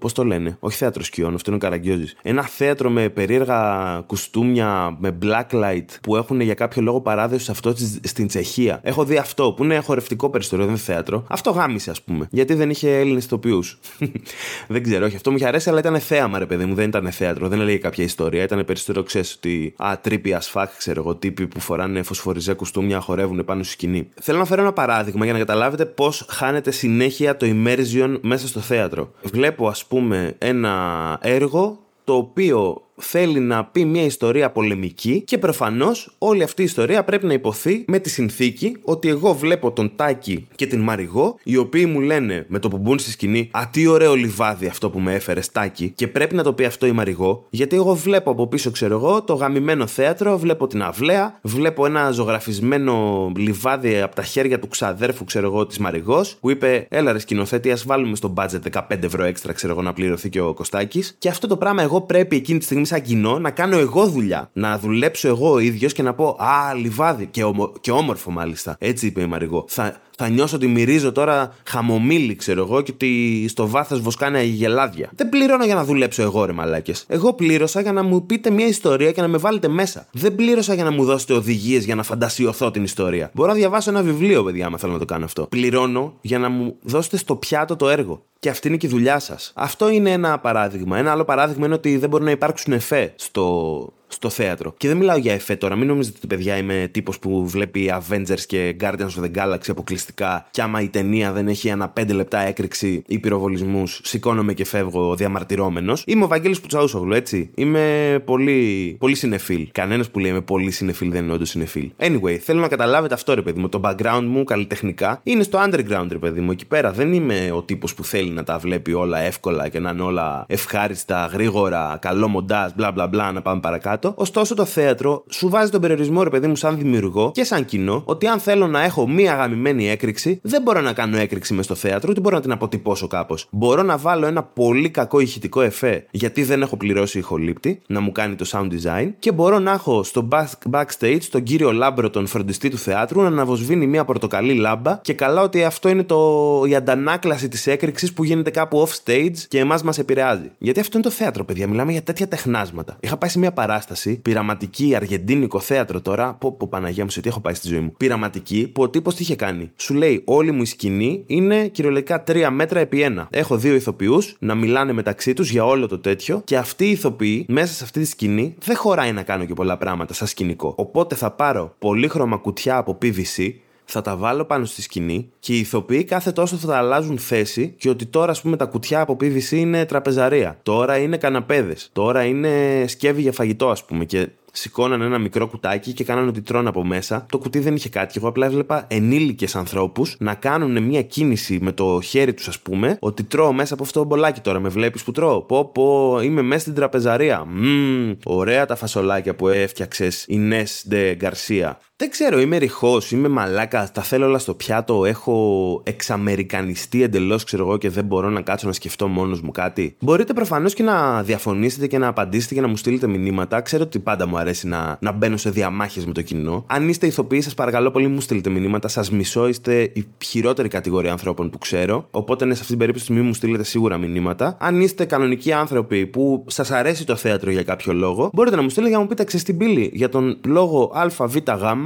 πώς 0.00 0.12
το 0.12 0.24
λένε, 0.24 0.56
όχι 0.60 0.76
θέατρο 0.76 1.02
σκιών, 1.02 1.34
αυτό 1.34 1.50
είναι 1.50 1.60
ο 1.64 1.68
Καραγκιόζης. 1.68 2.16
Ένα 2.22 2.42
θέατρο 2.42 2.90
με 2.90 3.08
περίεργα 3.08 4.02
κουστούμια, 4.06 4.96
με 5.00 5.18
blacklight 5.22 5.84
που 6.02 6.16
έχουν 6.16 6.40
για 6.40 6.54
κάποιο 6.54 6.82
λόγο 6.82 7.00
παράδοση 7.00 7.50
αυτό 7.50 7.74
στην 8.02 8.26
Τσεχία. 8.26 8.80
Έχω 8.82 9.04
δει 9.04 9.16
αυτό 9.16 9.52
που 9.52 9.64
είναι 9.64 9.78
χορευτικό 9.78 10.30
περισσότερο, 10.30 10.64
δεν 10.64 10.74
είναι 10.74 10.84
θέατρο. 10.84 11.24
Αυτό 11.28 11.50
γάμησε, 11.50 11.90
ας 11.90 12.02
πούμε. 12.02 12.28
Γιατί 12.30 12.54
δεν 12.54 12.70
είχε 12.70 12.98
Έλληνες 12.98 13.24
ηθοποιούς. 13.24 13.78
δεν 14.68 14.82
ξέρω, 14.82 15.06
όχι 15.06 15.16
αυτό 15.16 15.30
μου 15.30 15.36
είχε 15.36 15.46
αρέσει, 15.46 15.68
αλλά 15.68 15.78
ήταν 15.78 16.00
θέαμα, 16.00 16.38
ρε 16.38 16.46
παιδί 16.46 16.64
μου, 16.64 16.74
δεν 16.74 16.88
ήταν 16.88 17.10
θέατρο. 17.12 17.48
Δεν 17.48 17.60
έλεγε 17.60 17.76
κάποια 17.76 18.04
ιστορία, 18.04 18.42
ήταν 18.42 18.64
περισσότερο, 18.64 19.02
ότι 19.36 19.74
α, 19.76 19.98
trippy 20.00 20.34
as 20.34 20.44
fuck, 20.44 20.70
ξέρω 20.76 21.00
εγώ, 21.00 21.14
τύποι 21.14 21.46
που 21.46 21.60
φοράνε 21.60 22.02
φωσφοριζέ 22.02 22.54
κουστούμια, 22.54 23.00
χορεύουν 23.00 23.44
πάνω 23.44 23.62
στη 23.62 23.72
σκηνή. 23.72 24.08
Θέλω 24.20 24.38
να 24.38 24.44
φέρω 24.44 24.62
ένα 24.62 24.72
παράδειγμα 24.72 25.24
για 25.24 25.32
να 25.32 25.38
καταλάβετε 25.38 25.84
πώς 25.84 26.26
χάνεται 26.28 26.70
συνέχεια 26.70 27.36
το 27.36 27.46
immersion 27.48 28.18
μέσα 28.20 28.46
στο 28.46 28.60
θέατρο. 28.60 29.10
Βλέπω, 29.22 29.68
ας 29.68 29.84
πούμε, 29.86 30.34
ένα 30.38 31.18
έργο 31.22 31.78
το 32.04 32.14
οποίο 32.14 32.82
θέλει 32.96 33.40
να 33.40 33.64
πει 33.64 33.84
μια 33.84 34.04
ιστορία 34.04 34.50
πολεμική 34.50 35.20
και 35.20 35.38
προφανώς 35.38 36.14
όλη 36.18 36.42
αυτή 36.42 36.62
η 36.62 36.64
ιστορία 36.64 37.04
πρέπει 37.04 37.26
να 37.26 37.32
ειπωθεί 37.32 37.84
με 37.86 37.98
τη 37.98 38.10
συνθήκη 38.10 38.76
ότι 38.82 39.08
εγώ 39.08 39.34
βλέπω 39.34 39.72
τον 39.72 39.92
Τάκη 39.96 40.46
και 40.54 40.66
την 40.66 40.80
Μαριγό, 40.80 41.38
οι 41.42 41.56
οποίοι 41.56 41.86
μου 41.88 42.00
λένε 42.00 42.46
με 42.48 42.58
το 42.58 42.68
που 42.68 42.78
μπουν 42.78 42.98
στη 42.98 43.10
σκηνή 43.10 43.48
Α, 43.50 43.62
τι 43.70 43.86
ωραίο 43.86 44.14
λιβάδι 44.14 44.66
αυτό 44.66 44.90
που 44.90 45.00
με 45.00 45.14
έφερες, 45.14 45.52
Τάκη, 45.52 45.92
και 45.94 46.08
πρέπει 46.08 46.34
να 46.34 46.42
το 46.42 46.52
πει 46.52 46.64
αυτό 46.64 46.86
η 46.86 46.92
Μαριγό, 46.92 47.46
γιατί 47.50 47.76
εγώ 47.76 47.94
βλέπω 47.94 48.30
από 48.30 48.46
πίσω, 48.46 48.70
ξέρω 48.70 48.94
εγώ, 48.94 49.22
το 49.22 49.34
γαμημένο 49.34 49.86
θέατρο, 49.86 50.38
βλέπω 50.38 50.66
την 50.66 50.82
αυλαία, 50.82 51.38
βλέπω 51.42 51.86
ένα 51.86 52.10
ζωγραφισμένο 52.10 53.32
λιβάδι 53.36 54.00
από 54.00 54.14
τα 54.14 54.22
χέρια 54.22 54.58
του 54.58 54.68
ξαδέρφου, 54.68 55.24
ξέρω 55.24 55.46
εγώ, 55.46 55.66
της 55.66 55.78
Μαριγός, 55.78 56.36
που 56.40 56.50
είπε 56.50 56.86
Έλα 56.88 57.12
ρε 57.12 57.18
σκηνοθέτη, 57.18 57.70
ας 57.70 57.84
βάλουμε 57.84 58.16
στο 58.16 58.34
budget 58.36 58.80
15 58.88 59.02
ευρώ 59.02 59.24
έξτρα, 59.24 59.52
ξέρω 59.52 59.72
εγώ, 59.72 59.82
να 59.82 59.92
πληρωθεί 59.92 60.28
και 60.28 60.40
ο 60.40 60.54
Κωστάκης. 60.54 61.14
Και 61.18 61.28
αυτό 61.28 61.46
το 61.46 61.56
πράγμα 61.56 61.82
εγώ 61.82 62.00
πρέπει 62.00 62.36
εκείνη 62.36 62.58
τη 62.58 62.64
στιγμή 62.64 62.81
σαν 62.84 63.02
κοινό 63.02 63.38
να 63.38 63.50
κάνω 63.50 63.78
εγώ 63.78 64.08
δουλειά. 64.08 64.50
Να 64.52 64.78
δουλέψω 64.78 65.28
εγώ 65.28 65.52
ο 65.52 65.58
ίδιος 65.58 65.92
και 65.92 66.02
να 66.02 66.14
πω 66.14 66.36
Α, 66.38 66.74
λιβάδι. 66.74 67.26
Και, 67.26 67.44
ομο, 67.44 67.72
και 67.80 67.90
όμορφο 67.90 68.30
μάλιστα. 68.30 68.76
Έτσι 68.78 69.06
είπε 69.06 69.20
η 69.20 69.26
Μαριγό. 69.26 69.64
Θα, 69.68 69.96
θα 70.24 70.30
νιώσω 70.30 70.56
ότι 70.56 70.66
μυρίζω 70.66 71.12
τώρα 71.12 71.54
χαμομήλι, 71.64 72.34
ξέρω 72.34 72.62
εγώ, 72.62 72.80
και 72.80 72.90
ότι 72.94 73.44
στο 73.48 73.68
βάθος 73.68 74.00
βοσκάνε 74.00 74.38
αγελάδια. 74.38 75.10
Δεν 75.14 75.28
πληρώνω 75.28 75.64
για 75.64 75.74
να 75.74 75.84
δουλέψω 75.84 76.22
εγώ, 76.22 76.44
ρε 76.44 76.52
μαλάκες. 76.52 77.04
Εγώ 77.08 77.32
πλήρωσα 77.32 77.80
για 77.80 77.92
να 77.92 78.02
μου 78.02 78.26
πείτε 78.26 78.50
μια 78.50 78.66
ιστορία 78.66 79.12
και 79.12 79.20
να 79.20 79.28
με 79.28 79.38
βάλετε 79.38 79.68
μέσα. 79.68 80.06
Δεν 80.12 80.34
πλήρωσα 80.34 80.74
για 80.74 80.84
να 80.84 80.90
μου 80.90 81.04
δώσετε 81.04 81.32
οδηγίες 81.32 81.84
για 81.84 81.94
να 81.94 82.02
φαντασιωθώ 82.02 82.70
την 82.70 82.84
ιστορία. 82.84 83.30
Μπορώ 83.34 83.48
να 83.48 83.54
διαβάσω 83.54 83.90
ένα 83.90 84.02
βιβλίο, 84.02 84.44
παιδιά, 84.44 84.66
άμα 84.66 84.78
θέλω 84.78 84.92
να 84.92 84.98
το 84.98 85.04
κάνω 85.04 85.24
αυτό. 85.24 85.46
Πληρώνω 85.46 86.14
για 86.20 86.38
να 86.38 86.48
μου 86.48 86.76
δώσετε 86.82 87.16
στο 87.16 87.36
πιάτο 87.36 87.76
το 87.76 87.88
έργο. 87.88 88.22
Και 88.38 88.48
αυτή 88.48 88.68
είναι 88.68 88.76
και 88.76 88.86
η 88.86 88.90
δουλειά 88.90 89.18
σας. 89.18 89.52
Αυτό 89.54 89.90
είναι 89.90 90.10
ένα 90.10 90.38
παράδειγμα. 90.38 90.98
Ένα 90.98 91.10
άλλο 91.10 91.24
παράδειγμα 91.24 91.66
είναι 91.66 91.74
ότι 91.74 91.96
δεν 91.96 92.08
μπορεί 92.08 92.24
να 92.24 92.30
υπάρξουν 92.30 92.72
εφέ 92.72 93.12
στο 93.16 93.92
στο 94.12 94.28
θέατρο. 94.30 94.74
Και 94.76 94.88
δεν 94.88 94.96
μιλάω 94.96 95.16
για 95.16 95.32
εφέ 95.32 95.56
τώρα. 95.56 95.76
Μην 95.76 95.86
νομίζετε 95.86 96.16
ότι 96.16 96.26
παιδιά 96.26 96.56
είμαι 96.56 96.88
τύπος 96.90 97.18
που 97.18 97.48
βλέπει 97.48 97.92
Avengers 98.00 98.40
και 98.46 98.76
Guardians 98.80 99.20
of 99.20 99.24
the 99.24 99.30
Galaxy 99.36 99.68
αποκλειστικά. 99.68 100.46
Και 100.50 100.62
άμα 100.62 100.80
η 100.80 100.88
ταινία 100.88 101.32
δεν 101.32 101.48
έχει 101.48 101.68
ένα 101.68 101.92
5 102.00 102.12
λεπτά 102.14 102.38
έκρηξη 102.38 103.02
ή 103.06 103.18
πυροβολισμού, 103.18 103.86
σηκώνομαι 103.86 104.52
και 104.52 104.64
φεύγω 104.64 105.14
διαμαρτυρόμενος. 105.14 106.02
Είμαι 106.06 106.24
ο 106.24 106.26
Βαγγέλης 106.26 106.60
Πουτσαούσογλου, 106.60 107.12
έτσι. 107.12 107.50
Είμαι 107.54 107.80
πολύ, 108.24 108.96
πολύ 108.98 109.14
συνεφίλ. 109.14 109.68
Κανένας 109.72 110.10
που 110.10 110.18
λέει 110.18 110.30
είμαι 110.30 110.40
πολύ 110.40 110.70
συνεφίλ 110.70 111.10
δεν 111.10 111.24
είναι 111.24 111.32
όντως 111.32 111.48
συνεφίλ. 111.48 111.90
Anyway, 111.98 112.36
θέλω 112.36 112.60
να 112.60 112.68
καταλάβετε 112.68 113.14
αυτό 113.14 113.34
ρε 113.34 113.42
παιδί 113.42 113.60
μου. 113.60 113.68
Το 113.68 113.80
background 113.84 114.24
μου 114.26 114.44
καλλιτεχνικά 114.44 115.20
είναι 115.22 115.42
στο 115.42 115.58
underground 115.66 116.06
ρε 116.10 116.18
παιδί 116.18 116.40
μου. 116.40 116.50
Εκεί 116.50 116.66
πέρα 116.66 116.92
δεν 116.92 117.12
είμαι 117.12 117.50
ο 117.54 117.62
τύπος 117.62 117.94
που 117.94 118.04
θέλει 118.04 118.30
να 118.30 118.44
τα 118.44 118.58
βλέπει 118.58 118.92
όλα 118.92 119.18
εύκολα 119.18 119.68
και 119.68 119.78
να 119.78 119.90
είναι 119.90 120.02
όλα 120.02 120.44
ευχάριστα, 120.48 121.30
γρήγορα, 121.32 121.98
καλό 122.00 122.28
μοντάζ, 122.28 122.70
μπλα 122.76 122.92
μπλα 122.92 123.06
μπλα 123.06 123.32
να 123.32 123.42
πάμε 123.42 123.60
παρακάτω. 123.60 124.01
Ωστόσο, 124.16 124.54
το 124.54 124.64
θέατρο 124.64 125.24
σου 125.30 125.48
βάζει 125.48 125.70
τον 125.70 125.80
περιορισμό, 125.80 126.22
ρε 126.22 126.30
παιδί 126.30 126.46
μου, 126.46 126.56
σαν 126.56 126.78
δημιουργό 126.78 127.30
και 127.34 127.44
σαν 127.44 127.64
κοινό, 127.64 128.02
ότι 128.06 128.26
αν 128.26 128.38
θέλω 128.38 128.66
να 128.66 128.84
έχω 128.84 129.08
μία 129.08 129.34
γαμημένη 129.34 129.88
έκρηξη, 129.88 130.40
δεν 130.42 130.62
μπορώ 130.62 130.80
να 130.80 130.92
κάνω 130.92 131.16
έκρηξη 131.16 131.54
μες 131.54 131.64
στο 131.64 131.74
θέατρο, 131.74 132.08
ούτε 132.10 132.20
μπορώ 132.20 132.36
να 132.36 132.42
την 132.42 132.52
αποτυπώσω 132.52 133.06
κάπως. 133.06 133.46
Μπορώ 133.50 133.82
να 133.82 133.96
βάλω 133.96 134.26
ένα 134.26 134.42
πολύ 134.42 134.90
κακό 134.90 135.20
ηχητικό 135.20 135.60
εφέ, 135.60 136.06
γιατί 136.10 136.42
δεν 136.42 136.62
έχω 136.62 136.76
πληρώσει 136.76 137.18
ηχολήπτη, 137.18 137.80
να 137.86 138.00
μου 138.00 138.12
κάνει 138.12 138.34
το 138.34 138.46
sound 138.48 138.68
design, 138.68 139.10
και 139.18 139.32
μπορώ 139.32 139.58
να 139.58 139.72
έχω 139.72 140.02
στο 140.02 140.28
backstage 140.70 141.22
τον 141.30 141.42
κύριο 141.42 141.72
Λάμπρο, 141.72 142.10
τον 142.10 142.26
φροντιστή 142.26 142.68
του 142.68 142.78
θεάτρου, 142.78 143.20
να 143.20 143.26
αναβοσβήνει 143.26 143.86
μία 143.86 144.04
πορτοκαλί 144.04 144.54
λάμπα 144.54 144.98
και 145.02 145.12
καλά 145.12 145.42
ότι 145.42 145.64
αυτό 145.64 145.88
είναι 145.88 146.02
το... 146.02 146.62
η 146.66 146.74
αντανάκλαση 146.74 147.48
της 147.48 147.66
έκρηξης 147.66 148.12
που 148.12 148.24
γίνεται 148.24 148.50
κάπου 148.50 148.86
off 148.88 148.90
stage 149.04 149.36
και 149.48 149.58
εμάς 149.58 149.82
μας 149.82 149.98
επηρεάζει. 149.98 150.50
Γιατί 150.58 150.80
αυτό 150.80 150.98
είναι 150.98 151.06
το 151.06 151.12
θέατρο, 151.12 151.44
παιδιά. 151.44 151.66
Μιλάμε 151.68 151.92
για 151.92 152.02
τέτοια 152.02 152.28
τεχνάσματα. 152.28 152.96
Είχα 153.00 153.16
πάει 153.16 153.30
σε 153.30 153.38
μια 153.38 153.52
παράσταση 153.52 153.90
παράσταση, 153.92 154.20
πειραματική, 154.22 154.94
αργεντίνικο 154.94 155.60
θέατρο 155.60 156.00
τώρα. 156.00 156.34
Πω, 156.34 156.52
πω 156.52 156.68
Παναγία 156.68 157.04
μου, 157.04 157.10
σε 157.10 157.20
τι 157.20 157.28
έχω 157.28 157.40
πάει 157.40 157.54
στη 157.54 157.68
ζωή 157.68 157.80
μου. 157.80 157.92
Πειραματική, 157.96 158.70
που 158.74 158.82
ο 158.82 158.88
τύπος 158.88 159.14
τι 159.14 159.22
είχε 159.22 159.36
κάνει. 159.36 159.70
Σου 159.76 159.94
λέει, 159.94 160.22
όλη 160.24 160.50
μου 160.50 160.62
η 160.62 160.64
σκηνή 160.64 161.24
είναι 161.26 161.66
κυριολεκτικά 161.68 162.22
τρία 162.22 162.50
μέτρα 162.50 162.80
επί 162.80 163.02
ένα. 163.02 163.28
Έχω 163.30 163.56
δύο 163.56 163.74
ηθοποιούς 163.74 164.36
να 164.38 164.54
μιλάνε 164.54 164.92
μεταξύ 164.92 165.32
τους 165.32 165.50
για 165.50 165.64
όλο 165.64 165.86
το 165.88 165.98
τέτοιο 165.98 166.42
και 166.44 166.56
αυτοί 166.56 166.86
οι 166.86 166.90
ηθοποιοί 166.90 167.44
μέσα 167.48 167.72
σε 167.72 167.84
αυτή 167.84 168.00
τη 168.00 168.06
σκηνή 168.06 168.54
δεν 168.64 168.76
χωράει 168.76 169.12
να 169.12 169.22
κάνω 169.22 169.44
και 169.44 169.54
πολλά 169.54 169.76
πράγματα 169.76 170.14
σαν 170.14 170.26
σκηνικό. 170.26 170.74
Οπότε 170.76 171.14
θα 171.14 171.30
πάρω 171.30 171.74
πολύχρωμα 171.78 172.36
κουτιά 172.36 172.76
από 172.76 172.98
PVC 173.02 173.52
θα 173.84 174.02
τα 174.02 174.16
βάλω 174.16 174.44
πάνω 174.44 174.64
στη 174.64 174.82
σκηνή 174.82 175.30
και 175.38 175.54
οι 175.54 175.58
ηθοποιοί 175.58 176.04
κάθε 176.04 176.32
τόσο 176.32 176.56
θα 176.56 176.66
τα 176.66 176.76
αλλάζουν 176.76 177.18
θέση 177.18 177.74
και 177.78 177.88
ότι 177.88 178.06
τώρα, 178.06 178.30
ας 178.30 178.40
πούμε, 178.40 178.56
τα 178.56 178.64
κουτιά 178.64 179.00
από 179.00 179.16
PVC 179.20 179.50
είναι 179.50 179.84
τραπεζαρία. 179.84 180.58
Τώρα 180.62 180.96
είναι 180.96 181.16
καναπέδες. 181.16 181.90
Τώρα 181.92 182.24
είναι 182.24 182.84
σκεύη 182.86 183.20
για 183.20 183.32
φαγητό, 183.32 183.70
ας 183.70 183.84
πούμε. 183.84 184.04
Και 184.04 184.28
σηκώνανε 184.52 185.04
ένα 185.04 185.18
μικρό 185.18 185.46
κουτάκι 185.46 185.92
και 185.92 186.04
κάνανε 186.04 186.28
ότι 186.28 186.42
τρώνε 186.42 186.68
από 186.68 186.84
μέσα. 186.84 187.26
Το 187.28 187.38
κουτί 187.38 187.58
δεν 187.58 187.74
είχε 187.74 187.88
κάτι. 187.88 188.14
Εγώ 188.16 188.28
απλά 188.28 188.46
έβλεπα 188.46 188.84
ενήλικες 188.88 189.56
ανθρώπους 189.56 190.16
να 190.18 190.34
κάνουν 190.34 190.82
μια 190.82 191.02
κίνηση 191.02 191.58
με 191.62 191.72
το 191.72 192.00
χέρι 192.00 192.34
τους, 192.34 192.48
ας 192.48 192.60
πούμε, 192.60 192.96
ότι 193.00 193.24
τρώω 193.24 193.52
μέσα 193.52 193.74
από 193.74 193.82
αυτό 193.82 193.98
το 193.98 194.06
μπολάκι 194.06 194.40
τώρα. 194.40 194.60
Με 194.60 194.68
βλέπεις 194.68 195.04
που 195.04 195.12
τρώω. 195.12 195.42
Πω, 195.42 195.64
πω, 195.64 196.20
είμαι 196.22 196.42
μέσα 196.42 196.60
στην 196.60 196.74
τραπεζαρία. 196.74 197.44
Μμμ, 197.44 198.12
ωραία 198.24 198.66
τα 198.66 198.76
φασολάκια 198.76 199.34
που 199.34 199.48
έφτιαξες 199.48 200.24
η 200.28 200.36
Νες 200.36 200.84
Ντε 200.88 201.14
Γκαρσία. 201.14 201.78
Δεν 202.02 202.10
ξέρω, 202.10 202.40
είμαι 202.40 202.56
ρηχός, 202.56 203.10
είμαι 203.10 203.28
μαλάκας, 203.28 203.92
τα 203.92 204.02
θέλω 204.02 204.26
όλα 204.26 204.38
στο 204.38 204.54
πιάτο, 204.54 205.04
έχω 205.04 205.80
εξαμερικανιστεί 205.84 207.02
εντελώς, 207.02 207.44
ξέρω 207.44 207.66
εγώ, 207.66 207.76
και 207.76 207.90
δεν 207.90 208.04
μπορώ 208.04 208.30
να 208.30 208.40
κάτσω 208.40 208.66
να 208.66 208.72
σκεφτώ 208.72 209.08
μόνος 209.08 209.40
μου 209.40 209.50
κάτι. 209.50 209.96
Μπορείτε 210.00 210.32
προφανώς 210.32 210.74
και 210.74 210.82
να 210.82 211.22
διαφωνήσετε 211.22 211.86
και 211.86 211.98
να 211.98 212.06
απαντήσετε 212.06 212.54
και 212.54 212.60
να 212.60 212.68
μου 212.68 212.76
στείλετε 212.76 213.06
μηνύματα. 213.06 213.60
Ξέρω 213.60 213.82
ότι 213.82 213.98
πάντα 213.98 214.26
μου 214.26 214.38
αρέσει 214.38 214.66
να, 214.66 214.98
να 215.00 215.12
μπαίνω 215.12 215.36
σε 215.36 215.50
διαμάχες 215.50 216.06
με 216.06 216.12
το 216.12 216.22
κοινό. 216.22 216.64
Αν 216.66 216.88
είστε 216.88 217.06
ηθοποιοί, 217.06 217.40
σας 217.40 217.54
παρακαλώ 217.54 217.90
πολύ, 217.90 218.06
μου 218.06 218.20
στείλετε 218.20 218.50
μηνύματα. 218.50 218.88
Σας 218.88 219.10
μισώ, 219.10 219.48
είστε 219.48 219.82
η 219.82 220.06
χειρότερη 220.24 220.68
κατηγορία 220.68 221.10
ανθρώπων 221.10 221.50
που 221.50 221.58
ξέρω. 221.58 222.08
Οπότε, 222.10 222.44
ναι, 222.44 222.54
σε 222.54 222.60
αυτή 222.60 222.70
την 222.70 222.78
περίπτωση, 222.78 223.12
μην 223.12 223.24
μου 223.24 223.34
στείλετε 223.34 223.64
σίγουρα 223.64 223.96
μηνύματα. 223.98 224.56
Αν 224.60 224.80
είστε 224.80 225.04
κανονικοί 225.04 225.52
άνθρωποι 225.52 226.06
που 226.06 226.44
σας 226.48 226.70
αρέσει 226.70 227.06
το 227.06 227.16
θέατρο 227.16 227.50
για 227.50 227.62
κάποιο 227.62 227.92
λόγο, 227.92 228.30
μπορείτε 228.32 228.56
να 228.56 228.62
μου 228.62 228.68
στείλετε 228.68 228.90
για 228.90 228.98
να 228.98 229.04
μου 229.04 229.10
πείτε 229.10 229.24
ξεστιμπίλη 229.24 229.90
για 229.94 230.08
τον 230.08 230.38
λόγο 230.46 230.92
ΑΒΓ 230.94 231.36